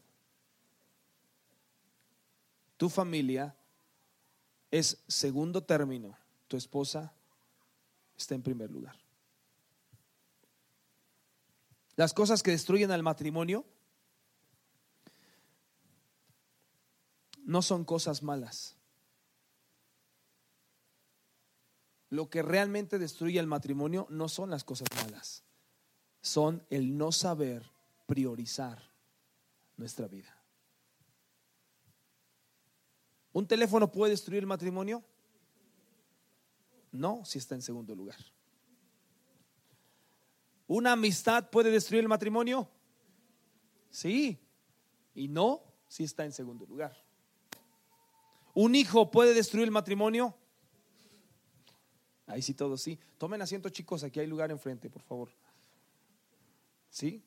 [2.77, 3.57] Tu familia
[4.71, 6.17] es segundo término.
[6.47, 7.13] Tu esposa
[8.17, 8.95] está en primer lugar.
[11.97, 13.65] Las cosas que destruyen al matrimonio
[17.45, 18.77] no son cosas malas.
[22.09, 25.45] Lo que realmente destruye el matrimonio no son las cosas malas,
[26.21, 27.71] son el no saber
[28.07, 28.83] priorizar
[29.77, 30.37] nuestra vida.
[33.33, 35.05] ¿Un teléfono puede destruir el matrimonio?
[36.91, 38.19] No, si está en segundo lugar.
[40.67, 42.69] ¿Una amistad puede destruir el matrimonio?
[43.91, 44.39] Sí.
[45.15, 46.97] Y no si está en segundo lugar.
[48.61, 50.37] ¿Un hijo puede destruir el matrimonio?
[52.27, 52.99] Ahí sí todo sí.
[53.17, 55.31] Tomen asiento chicos, aquí hay lugar enfrente, por favor.
[56.91, 57.25] ¿Sí?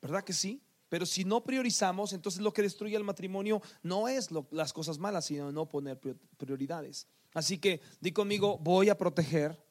[0.00, 0.62] ¿Verdad que sí?
[0.88, 5.26] Pero si no priorizamos, entonces lo que destruye el matrimonio no es las cosas malas,
[5.26, 6.00] sino no poner
[6.38, 7.06] prioridades.
[7.34, 9.62] Así que di conmigo, voy a proteger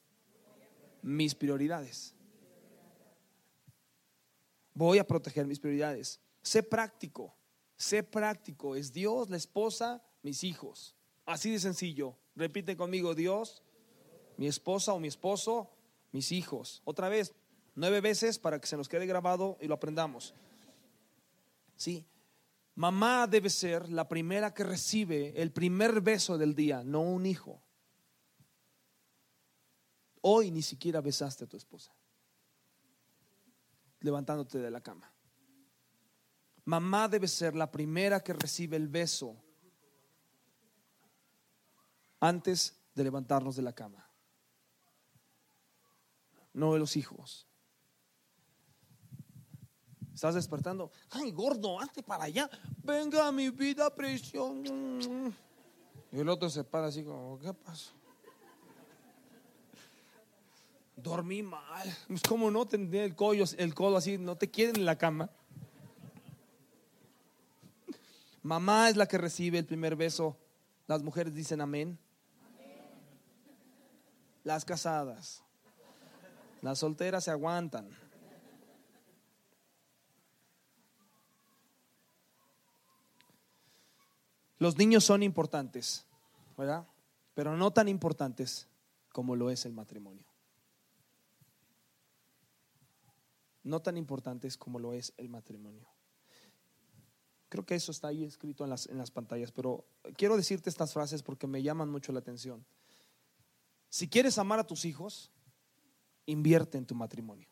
[1.02, 2.16] mis prioridades
[4.76, 6.20] voy a proteger mis prioridades.
[6.44, 7.36] Sé práctico,
[7.76, 8.76] sé práctico.
[8.76, 10.96] Es Dios, la esposa, mis hijos.
[11.28, 12.18] Así de sencillo.
[12.36, 13.62] Repite conmigo, Dios,
[14.38, 15.70] mi esposa o mi esposo,
[16.12, 16.82] mis hijos.
[16.84, 17.36] Otra vez,
[17.76, 20.34] nueve veces para que se nos quede grabado y lo aprendamos.
[21.78, 22.08] Sí,
[22.74, 27.62] mamá debe ser la primera que recibe el primer beso del día, no un hijo.
[30.22, 31.94] Hoy ni siquiera besaste a tu esposa
[34.00, 35.12] levantándote de la cama.
[36.64, 39.45] Mamá debe ser la primera que recibe el beso
[42.28, 44.10] antes de levantarnos de la cama.
[46.54, 47.48] No de los hijos.
[50.14, 50.92] Estás despertando.
[51.10, 52.50] Ay, gordo, hazte para allá.
[52.84, 55.34] Venga, mi vida, presión.
[56.12, 57.92] Y el otro se para así como, ¿qué pasó?
[61.06, 61.96] dormí mal.
[62.08, 65.30] Pues como no tendría el codo, el codo así, no te quieren en la cama.
[68.42, 70.38] Mamá es la que recibe el primer beso.
[70.88, 71.98] Las mujeres dicen amén.
[74.46, 75.44] Las casadas.
[76.62, 77.90] Las solteras se aguantan.
[84.58, 86.06] Los niños son importantes,
[86.58, 86.88] ¿verdad?
[87.34, 88.70] Pero no tan importantes
[89.12, 90.24] como lo es el matrimonio.
[93.66, 95.86] no tan importantes como lo es el matrimonio.
[97.50, 100.94] Creo que eso está ahí escrito en las, en las pantallas, pero quiero decirte estas
[100.94, 102.66] frases porque me llaman mucho la atención.
[103.96, 105.32] Si quieres amar a tus hijos,
[106.26, 107.48] invierte en tu matrimonio.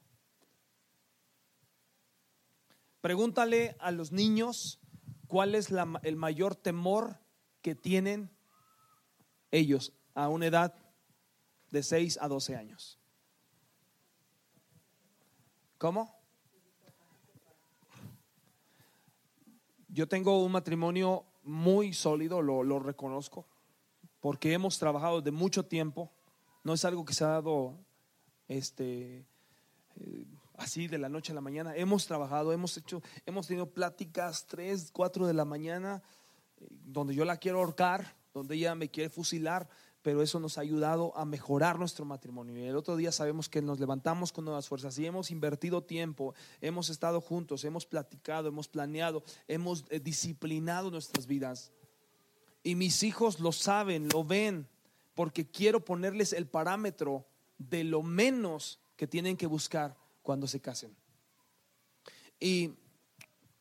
[2.99, 4.82] Pregúntale a los niños
[5.27, 5.69] cuál es
[6.01, 7.17] el mayor temor
[7.62, 8.29] que tienen
[9.51, 10.75] ellos a una edad
[11.71, 12.99] de 6 a 12 años.
[15.77, 16.13] ¿Cómo?
[19.88, 23.47] Yo tengo un matrimonio muy sólido, lo, reconozco,
[24.19, 26.12] porque hemos trabajado de mucho tiempo.
[26.63, 27.78] No es algo que se ha dado
[28.47, 29.26] este,
[29.97, 31.76] eh, así de la noche a la mañana.
[31.76, 36.02] Hemos trabajado, hemos hecho, hemos tenido pláticas 3, 4 de la mañana,
[36.58, 39.69] eh, donde yo la quiero ahorcar, donde ella me quiere fusilar,
[40.02, 42.58] pero eso nos ha ayudado a mejorar nuestro matrimonio.
[42.58, 46.36] Y el otro día sabemos que nos levantamos con nuevas fuerzas y hemos invertido tiempo,
[46.62, 51.71] hemos estado juntos, hemos platicado, hemos planeado, hemos eh, disciplinado nuestras vidas.
[52.63, 54.67] Y mis hijos lo saben, lo ven,
[55.13, 57.26] porque quiero ponerles el parámetro
[57.58, 60.95] de lo menos que tienen que buscar cuando se casen.
[62.39, 62.73] Y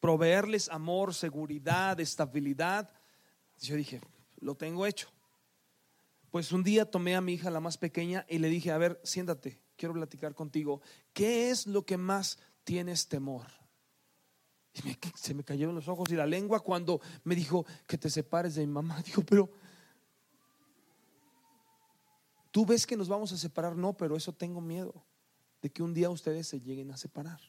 [0.00, 2.90] proveerles amor, seguridad, estabilidad.
[3.60, 4.00] Yo dije,
[4.40, 5.12] lo tengo hecho
[6.32, 8.98] pues un día tomé a mi hija, la más pequeña, y le dije, a ver,
[9.04, 10.80] siéntate, quiero platicar contigo.
[11.12, 13.46] ¿Qué es lo que más tienes temor?
[15.14, 18.66] Se me cayeron los ojos y la lengua cuando me dijo que te separes de
[18.66, 19.02] mi mamá.
[19.04, 19.50] Dijo, pero
[22.52, 23.74] tú ves que nos vamos a separar.
[23.74, 25.04] No, pero eso tengo miedo
[25.60, 27.40] de que un día ustedes se lleguen a separar.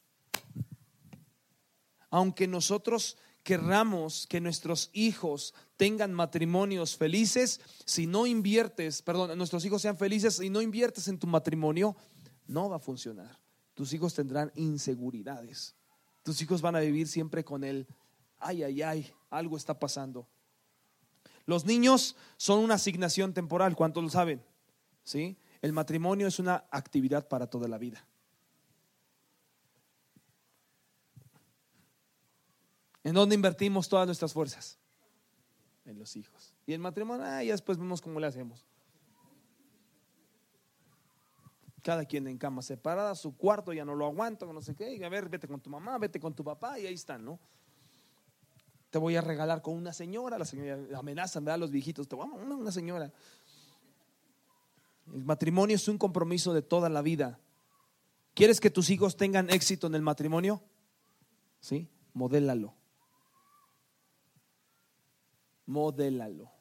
[2.09, 9.81] Aunque nosotros querramos que nuestros hijos tengan matrimonios felices, si no inviertes, perdón, nuestros hijos
[9.81, 11.95] sean felices y no inviertes en tu matrimonio,
[12.47, 13.39] no va a funcionar.
[13.73, 15.75] Tus hijos tendrán inseguridades.
[16.21, 17.87] Tus hijos van a vivir siempre con él.
[18.37, 20.27] Ay, ay, ay, algo está pasando.
[21.45, 24.45] Los niños son una asignación temporal, ¿cuántos lo saben?
[25.03, 25.37] ¿Sí?
[25.61, 28.05] El matrimonio es una actividad para toda la vida.
[33.03, 34.77] ¿En dónde invertimos todas nuestras fuerzas?
[35.85, 36.53] En los hijos.
[36.65, 38.65] Y el matrimonio, ah, ya después vemos cómo le hacemos.
[41.81, 44.95] Cada quien en cama separada, su cuarto ya no lo aguanto, no sé qué.
[44.95, 47.39] Y a ver, vete con tu mamá, vete con tu papá, y ahí están, ¿no?
[48.89, 52.41] Te voy a regalar con una señora, la señora amenazan, a los viejitos, te vamos,
[52.41, 53.11] una, una señora.
[55.07, 57.39] El matrimonio es un compromiso de toda la vida.
[58.33, 60.63] ¿Quieres que tus hijos tengan éxito en el matrimonio?
[61.59, 61.89] ¿Sí?
[62.13, 62.73] Modélalo.
[65.65, 66.51] Modélalo.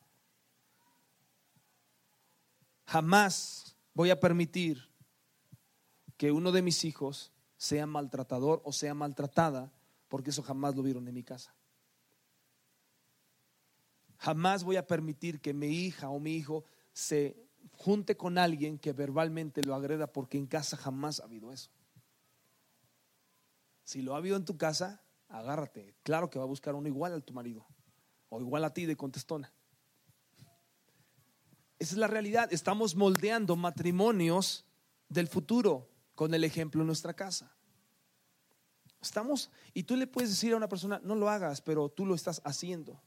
[2.86, 4.90] Jamás voy a permitir
[6.16, 9.72] que uno de mis hijos sea maltratador o sea maltratada,
[10.08, 11.54] porque eso jamás lo vieron en mi casa.
[14.18, 17.36] Jamás voy a permitir que mi hija o mi hijo se
[17.82, 21.70] junte con alguien que verbalmente lo agreda, porque en casa jamás ha habido eso.
[23.82, 25.96] Si lo ha habido en tu casa, agárrate.
[26.04, 27.66] Claro que va a buscar uno igual a tu marido
[28.28, 29.52] o igual a ti de contestona.
[31.80, 32.52] Esa es la realidad.
[32.52, 34.64] Estamos moldeando matrimonios
[35.08, 37.52] del futuro con el ejemplo en nuestra casa.
[39.00, 42.14] Estamos, y tú le puedes decir a una persona, no lo hagas, pero tú lo
[42.14, 43.02] estás haciendo.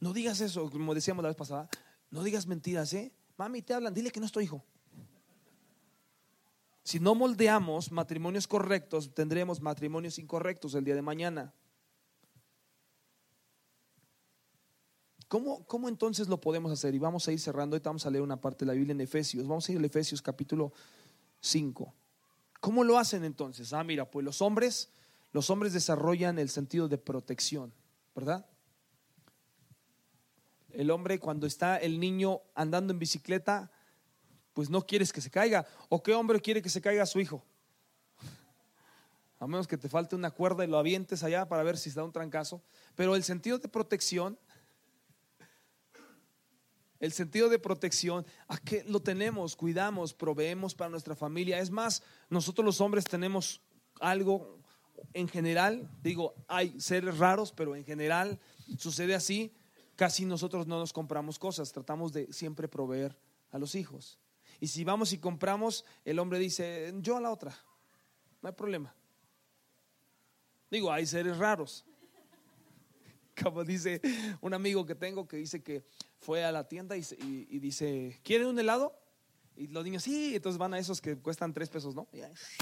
[0.00, 1.68] No digas eso, como decíamos la vez pasada,
[2.10, 3.12] no digas mentiras, ¿eh?
[3.36, 4.64] Mami, te hablan, dile que no estoy hijo.
[6.82, 11.52] Si no moldeamos matrimonios correctos, tendremos matrimonios incorrectos el día de mañana.
[15.28, 16.94] ¿Cómo, ¿Cómo, entonces lo podemos hacer?
[16.94, 19.02] Y vamos a ir cerrando, ahorita vamos a leer una parte de la Biblia en
[19.02, 19.46] Efesios.
[19.46, 20.72] Vamos a ir a Efesios capítulo
[21.40, 21.94] 5.
[22.60, 23.74] ¿Cómo lo hacen entonces?
[23.74, 24.90] Ah, mira, pues los hombres,
[25.32, 27.74] los hombres desarrollan el sentido de protección,
[28.14, 28.46] ¿verdad?
[30.72, 33.70] El hombre cuando está el niño andando en bicicleta,
[34.52, 35.66] pues no quieres que se caiga.
[35.88, 37.44] ¿O qué hombre quiere que se caiga a su hijo?
[39.38, 42.02] A menos que te falte una cuerda y lo avientes allá para ver si está
[42.02, 42.62] un trancazo.
[42.96, 44.38] Pero el sentido de protección,
[46.98, 49.54] el sentido de protección, ¿a qué lo tenemos?
[49.54, 51.60] Cuidamos, proveemos para nuestra familia.
[51.60, 53.62] Es más, nosotros los hombres tenemos
[54.00, 54.58] algo
[55.12, 58.40] en general, digo, hay seres raros, pero en general
[58.76, 59.54] sucede así.
[59.98, 63.18] Casi nosotros no nos compramos cosas, tratamos de siempre proveer
[63.50, 64.16] a los hijos.
[64.60, 67.52] Y si vamos y compramos, el hombre dice, yo a la otra,
[68.40, 68.94] no hay problema.
[70.70, 71.84] Digo, hay seres raros.
[73.42, 74.00] Como dice
[74.40, 75.84] un amigo que tengo que dice que
[76.20, 78.96] fue a la tienda y, dice, ¿quieren un helado?
[79.58, 82.06] Y los niños, sí, entonces van a esos que cuestan tres pesos, ¿no?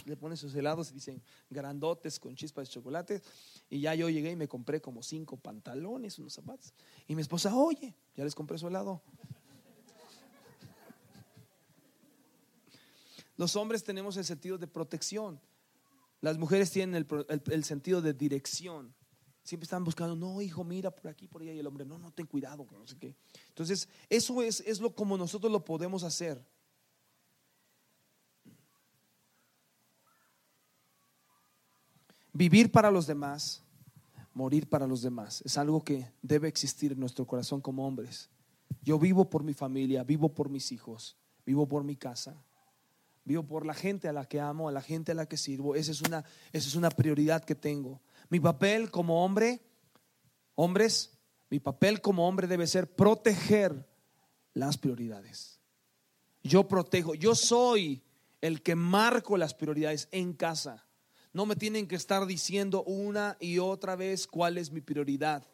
[0.07, 3.23] le ponen sus helados y dicen grandotes con chispas de chocolate.
[3.69, 6.73] Y ya yo llegué y me compré como cinco pantalones, unos zapatos.
[7.07, 9.03] Y mi esposa, oye, ya les compré su helado.
[13.37, 15.39] Los hombres tenemos el sentido de protección.
[16.23, 18.95] Las mujeres tienen el, sentido de dirección.
[19.43, 21.53] Siempre están buscando, no, hijo, mira por aquí, por allá.
[21.53, 23.15] Y el hombre, no, no, ten cuidado, no sé qué.
[23.49, 26.43] Entonces, eso es, es lo como nosotros lo podemos hacer.
[32.37, 33.65] Vivir para los demás,
[34.35, 35.43] morir para los demás.
[35.47, 38.29] Es algo que debe existir en nuestro corazón como hombres.
[38.83, 41.17] Yo vivo por mi familia, vivo por mis hijos,
[41.47, 42.45] vivo por mi casa.
[43.25, 45.75] Vivo por la gente a la que amo, a la gente a la que sirvo.
[45.75, 48.03] Esa es una, esa es una prioridad que tengo.
[48.29, 49.63] Mi papel como hombre,
[50.57, 51.19] hombres,
[51.49, 53.89] mi papel como hombre debe ser proteger
[54.53, 55.59] las prioridades.
[56.43, 58.03] Yo protejo, yo soy
[58.43, 60.86] el que marco las prioridades en casa.
[61.37, 65.47] No me tienen que estar diciendo una y otra vez cuál es mi prioridad.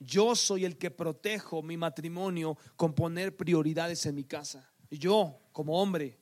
[0.00, 4.68] Yo soy el que protejo mi matrimonio con poner prioridades en mi casa.
[4.90, 6.18] Yo, como hombre,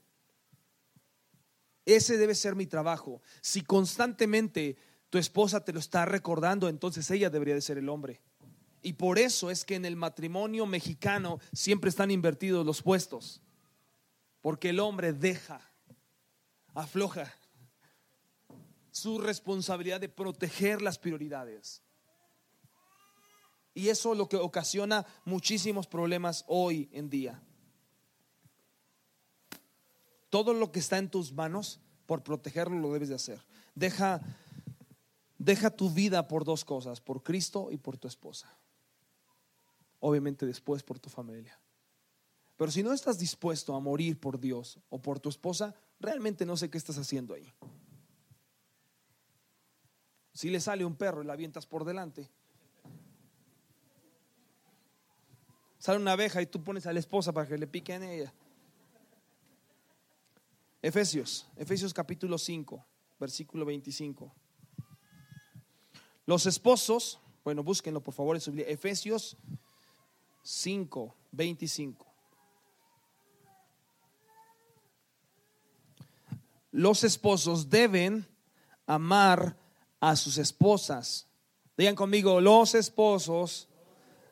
[1.86, 3.22] ese debe ser mi trabajo.
[3.40, 4.76] Si constantemente
[5.08, 8.20] tu esposa te lo está recordando, entonces ella debería de ser el hombre.
[8.82, 13.40] Y por eso es que en el matrimonio mexicano siempre están invertidos los puestos.
[14.42, 15.72] Porque el hombre deja,
[16.74, 17.32] afloja
[18.94, 21.82] su responsabilidad de proteger las prioridades.
[23.74, 27.42] Y eso es lo que ocasiona muchísimos problemas hoy en día
[30.34, 33.40] todo lo que está en tus manos, por protegerlo lo debes de hacer.
[33.76, 34.20] Deja,
[35.38, 38.52] deja tu vida por dos cosas, por Cristo y por tu esposa.
[40.00, 41.56] Obviamente después por tu familia.
[42.56, 46.56] Pero si no estás dispuesto a morir por Dios o por tu esposa, realmente no
[46.56, 47.54] sé qué estás haciendo ahí.
[50.34, 52.28] Si le sale un perro y la avientas por delante,
[55.78, 58.34] sale una abeja y tú pones a la esposa para que le pique en ella.
[60.82, 62.84] Efesios, Efesios capítulo 5,
[63.20, 64.30] versículo 25.
[66.26, 69.36] Los esposos, bueno, búsquenlo por favor en Efesios
[70.42, 72.06] 5, 25.
[76.72, 78.26] Los esposos deben
[78.84, 79.56] amar
[80.04, 81.26] a sus esposas.
[81.78, 83.70] Digan conmigo, los esposos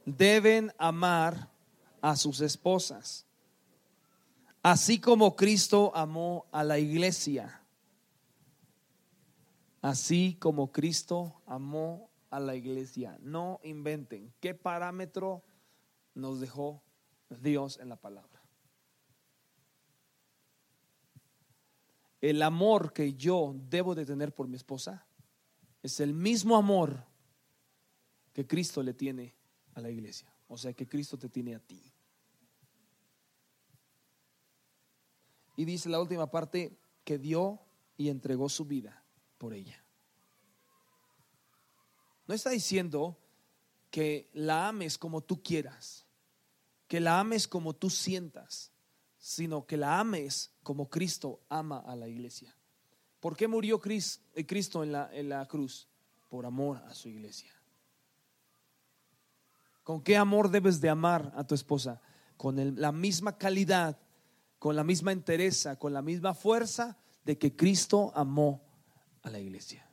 [0.04, 1.48] deben amar
[2.02, 3.24] a sus esposas,
[4.62, 7.58] así como Cristo amó a la iglesia.
[9.80, 13.16] Así como Cristo amó a la iglesia.
[13.22, 14.32] No inventen.
[14.40, 15.42] ¿Qué parámetro
[16.14, 16.82] nos dejó
[17.30, 18.42] Dios en la palabra?
[22.20, 25.06] El amor que yo debo de tener por mi esposa
[25.82, 27.04] es el mismo amor
[28.32, 29.34] que Cristo le tiene
[29.74, 30.32] a la iglesia.
[30.48, 31.92] O sea, que Cristo te tiene a ti.
[35.56, 37.60] Y dice la última parte que dio
[37.96, 39.04] y entregó su vida
[39.38, 39.82] por ella.
[42.26, 43.18] No está diciendo
[43.90, 46.06] que la ames como tú quieras,
[46.86, 48.72] que la ames como tú sientas,
[49.18, 52.56] sino que la ames como Cristo ama a la iglesia.
[53.22, 55.86] ¿Por qué murió eh, Cristo en la, en la cruz?
[56.28, 57.52] Por amor a su iglesia.
[59.84, 62.02] ¿Con qué amor debes de amar a tu esposa?
[62.36, 63.96] Con la misma calidad,
[64.58, 68.60] con la misma entereza, con la misma fuerza de que Cristo amó
[69.22, 69.88] a la iglesia.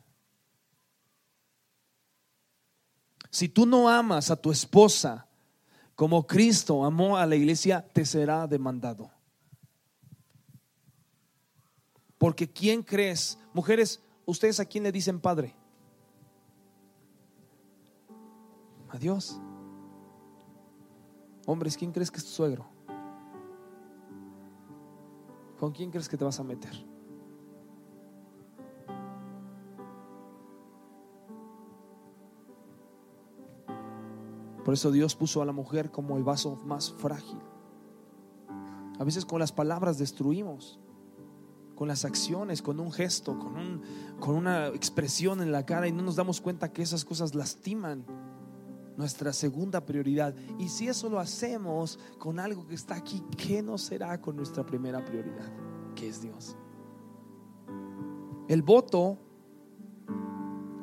[3.29, 5.27] Si tú no amas a tu esposa
[5.93, 9.18] como Cristo amó a la iglesia, te será demandado.
[12.19, 13.39] Porque ¿quién crees?
[13.53, 15.55] Mujeres, ¿ustedes a quién le dicen padre?
[18.89, 19.39] A Dios.
[21.45, 22.67] Hombres, ¿quién crees que es tu suegro?
[25.59, 26.73] ¿Con quién crees que te vas a meter?
[34.65, 37.39] Por eso Dios puso a la mujer como el vaso más frágil.
[38.99, 40.79] A veces con las palabras destruimos,
[41.79, 43.81] con las acciones, con un gesto, con, un,
[44.19, 48.03] con una expresión en la cara y no nos damos cuenta que esas cosas lastiman
[48.97, 50.35] nuestra segunda prioridad.
[50.57, 54.65] Y si eso lo hacemos con algo que está aquí, ¿qué no será con nuestra
[54.65, 55.49] primera prioridad?
[55.95, 56.57] Que es Dios.
[58.49, 59.17] El voto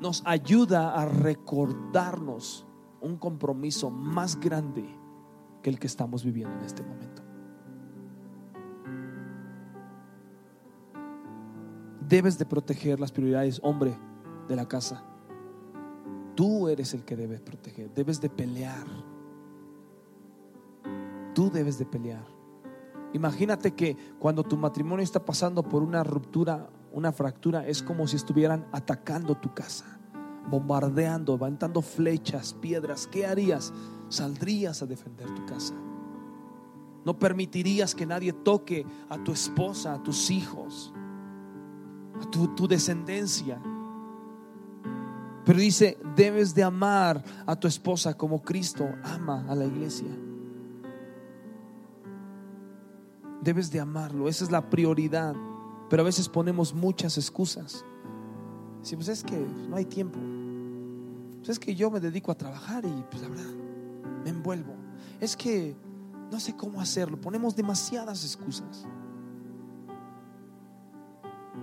[0.01, 2.67] nos ayuda a recordarnos
[3.03, 4.89] un compromiso más grande
[5.63, 7.26] que el que estamos viviendo en este momento.
[12.09, 13.99] Debes de proteger las prioridades, hombre,
[14.49, 15.03] de la casa.
[16.37, 18.87] Tú eres el que debes proteger, debes de pelear.
[21.35, 22.25] Tú debes de pelear.
[23.13, 28.17] Imagínate que cuando tu matrimonio está pasando por una ruptura, una fractura, es como si
[28.17, 29.99] estuvieran atacando tu casa,
[30.49, 33.09] bombardeando, levantando flechas, piedras.
[33.09, 33.73] ¿Qué harías?
[34.09, 35.75] Saldrías a defender tu casa.
[37.05, 40.93] No permitirías que nadie toque a tu esposa, a tus hijos,
[42.21, 43.61] a tu, tu descendencia.
[45.45, 50.09] Pero dice, debes de amar a tu esposa como Cristo ama a la iglesia.
[53.43, 55.37] Debes de amarlo, esa es la prioridad.
[55.89, 57.85] Pero a veces ponemos muchas excusas.
[58.83, 59.37] Si pues es que
[59.69, 60.19] no hay tiempo.
[61.39, 63.55] Pues es que yo me dedico a trabajar y pues la verdad
[64.25, 64.75] me envuelvo.
[65.21, 65.77] Es que
[66.31, 67.21] no sé cómo hacerlo.
[67.21, 68.85] Ponemos demasiadas excusas.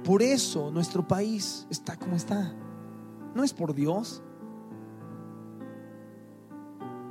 [0.04, 2.54] Por eso nuestro país está como está.
[3.36, 4.22] No es por Dios.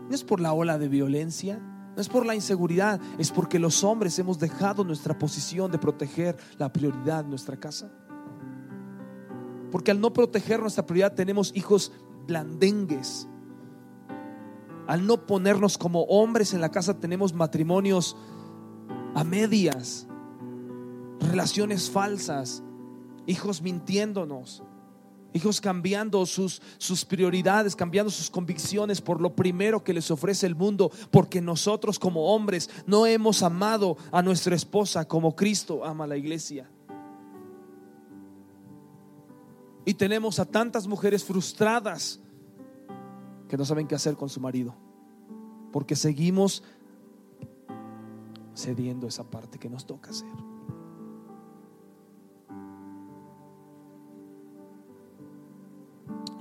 [0.09, 1.59] No es por la ola de violencia.
[1.95, 3.01] No es por la inseguridad.
[3.19, 7.91] Es porque los hombres hemos dejado nuestra posición de proteger la prioridad de nuestra casa.
[9.71, 11.93] Porque al no proteger nuestra prioridad tenemos hijos
[12.27, 13.27] blandengues.
[14.87, 18.17] Al no ponernos como hombres en la casa tenemos matrimonios
[19.15, 20.07] a medias,
[21.21, 22.63] relaciones falsas,
[23.27, 24.63] hijos mintiéndonos,
[25.35, 30.55] Hijos cambiando sus, sus prioridades, cambiando sus convicciones por lo primero que les ofrece el
[30.55, 36.09] mundo, porque nosotros como hombres no hemos amado a nuestra esposa como Cristo ama a
[36.09, 36.69] la iglesia.
[39.87, 42.21] Y tenemos a tantas mujeres frustradas
[43.49, 44.75] que no saben qué hacer con su marido,
[45.73, 46.63] porque seguimos
[48.55, 50.52] cediendo esa parte que nos toca hacer.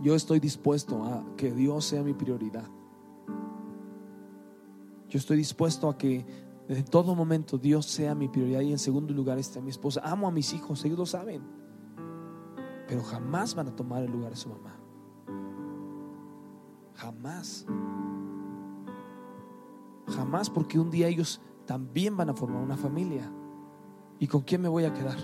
[0.02, 2.66] Yo estoy dispuesto a que Dios sea mi prioridad.
[5.10, 6.26] Yo estoy dispuesto a que
[6.68, 10.02] en todo momento Dios sea mi prioridad y en segundo lugar esté mi esposa.
[10.04, 11.42] Amo a mis hijos, ellos lo saben,
[12.88, 14.78] pero jamás van a tomar el lugar de su mamá.
[16.96, 17.66] Jamás.
[20.08, 23.32] Jamás porque un día ellos también van a formar una familia.
[24.20, 25.18] ¿Y con quién me voy a quedar?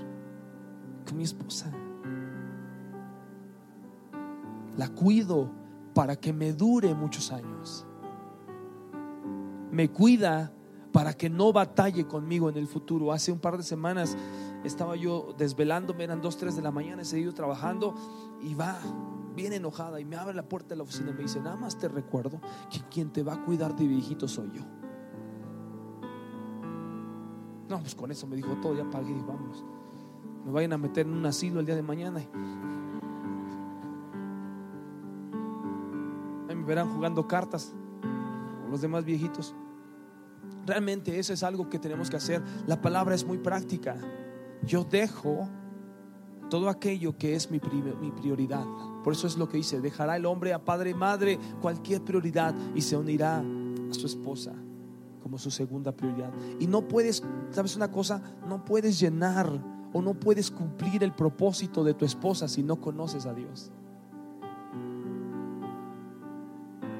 [1.07, 1.71] Con mi esposa.
[4.77, 5.51] La cuido
[5.93, 7.85] para que me dure muchos años.
[9.71, 10.53] Me cuida
[10.91, 13.11] para que no batalle conmigo en el futuro.
[13.11, 14.15] Hace un par de semanas
[14.63, 17.93] estaba yo desvelándome, eran dos, tres de la mañana, he seguido trabajando
[18.41, 18.79] y va
[19.35, 21.77] bien enojada y me abre la puerta de la oficina y me dice, nada más
[21.77, 24.63] te recuerdo que quien te va a cuidar de viejito soy yo.
[27.69, 29.63] No, pues con eso me dijo todo, ya pagué, vamos.
[30.45, 32.21] Me vayan a meter en un asilo el día de mañana.
[36.67, 37.73] Verán jugando cartas,
[38.69, 39.55] los demás viejitos.
[40.65, 42.43] Realmente eso es algo que tenemos que hacer.
[42.67, 43.95] La palabra es muy práctica.
[44.63, 45.47] Yo dejo
[46.49, 47.59] todo aquello que es mi,
[48.01, 48.65] mi prioridad.
[49.03, 52.53] Por eso es lo que dice, dejará el hombre a padre y madre cualquier prioridad
[52.75, 54.53] y se unirá a su esposa
[55.23, 56.31] como su segunda prioridad.
[56.59, 58.21] Y no puedes, ¿sabes una cosa?
[58.47, 59.49] No puedes llenar
[59.93, 63.71] o no puedes cumplir el propósito de tu esposa si no conoces a Dios.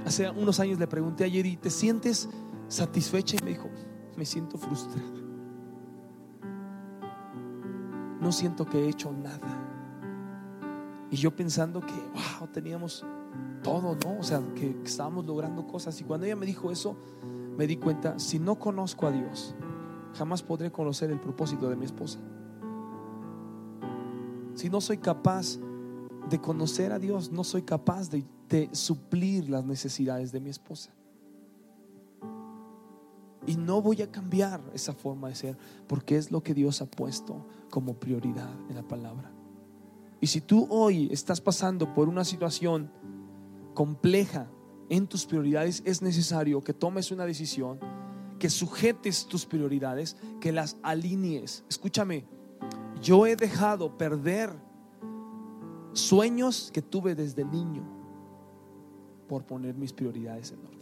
[0.08, 2.30] Hace unos años le pregunté a Yeri, ¿te sientes
[2.70, 3.68] satisfecha y me dijo,
[4.16, 5.03] me siento frustrada.
[8.22, 9.66] No siento que he hecho nada.
[11.12, 13.05] Y yo pensando que, wow, teníamos
[13.62, 14.20] todo, ¿no?
[14.20, 15.99] O sea, que, estábamos logrando cosas.
[15.99, 16.95] Y cuando ella me dijo eso,
[17.58, 19.55] me di cuenta, si no conozco a Dios,
[20.14, 22.20] jamás podré conocer el propósito de mi esposa.
[24.55, 25.58] Si no soy capaz
[26.30, 28.10] de conocer a Dios, no soy capaz
[28.50, 30.91] de suplir las necesidades de mi esposa.
[33.45, 36.86] Y no voy a cambiar esa forma de ser porque es lo que Dios ha
[36.86, 39.32] puesto como prioridad en la palabra.
[40.20, 42.91] Y si tú hoy estás pasando por una situación
[43.74, 44.50] compleja
[44.89, 47.80] en tus prioridades, es necesario que tomes una decisión,
[48.39, 51.64] que sujetes tus prioridades, que las alinees.
[51.70, 52.26] Escúchame,
[53.02, 54.52] yo he dejado perder
[55.93, 57.97] sueños que tuve desde niño
[59.28, 60.78] por poner mis prioridades en orden.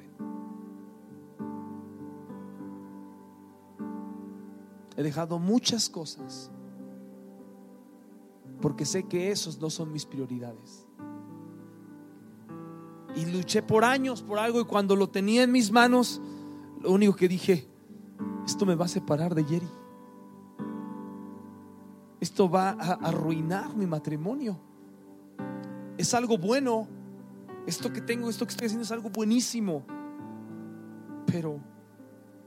[4.97, 6.51] He dejado muchas cosas
[8.61, 10.87] porque sé que esos no son mis prioridades.
[13.15, 16.21] Y luché por años por algo y cuando lo tenía en mis manos,
[16.81, 17.67] lo único que dije,
[18.45, 19.69] esto me va a separar de Jerry.
[22.19, 24.57] Esto va a arruinar mi matrimonio.
[25.97, 26.87] Es algo bueno.
[27.65, 29.83] Esto que tengo, esto que estoy haciendo es algo buenísimo.
[31.25, 31.59] Pero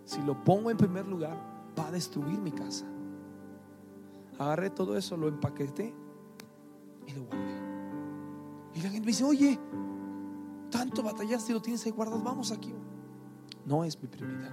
[0.04, 1.36] si lo pongo en primer lugar,
[1.78, 2.86] va a destruir mi casa.
[4.38, 5.92] Agarré todo eso, lo empaqueté
[7.06, 7.58] y lo guardé.
[8.74, 9.58] Y la gente me dice, oye,
[10.70, 12.72] tanto batallaste y lo tienes ahí guardado, vamos aquí.
[13.66, 14.52] No es mi prioridad.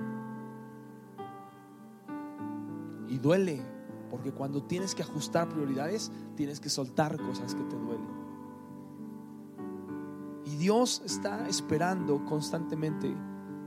[3.07, 3.61] Y duele,
[4.09, 8.14] porque cuando tienes que ajustar prioridades, tienes que soltar cosas que te duelen.
[10.55, 13.15] Dios está esperando constantemente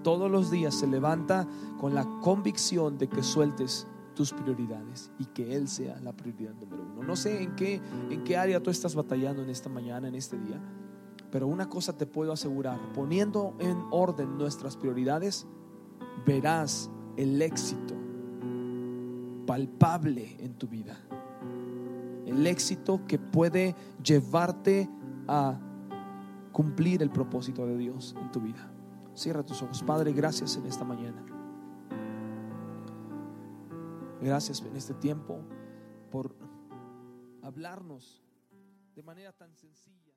[0.03, 1.47] todos los días se levanta
[1.79, 6.83] con la convicción de que sueltes tus prioridades y que Él sea la prioridad número
[6.83, 7.03] uno.
[7.03, 7.81] No sé en qué,
[8.11, 10.61] en qué área tú estás batallando en esta mañana, en este día,
[11.31, 15.47] pero una cosa te puedo asegurar, poniendo en orden nuestras prioridades,
[16.25, 17.95] verás el éxito
[19.47, 20.99] palpable en tu vida.
[22.27, 24.89] El éxito que puede llevarte
[25.27, 25.59] a
[26.59, 28.69] cumplir el propósito de Dios en tu vida.
[29.15, 29.81] Cierra tus ojos.
[29.85, 31.25] Padre, gracias en esta mañana.
[34.21, 35.39] Gracias en este tiempo
[36.11, 36.35] por
[37.43, 38.25] hablarnos
[38.93, 40.08] de manera tan sencilla.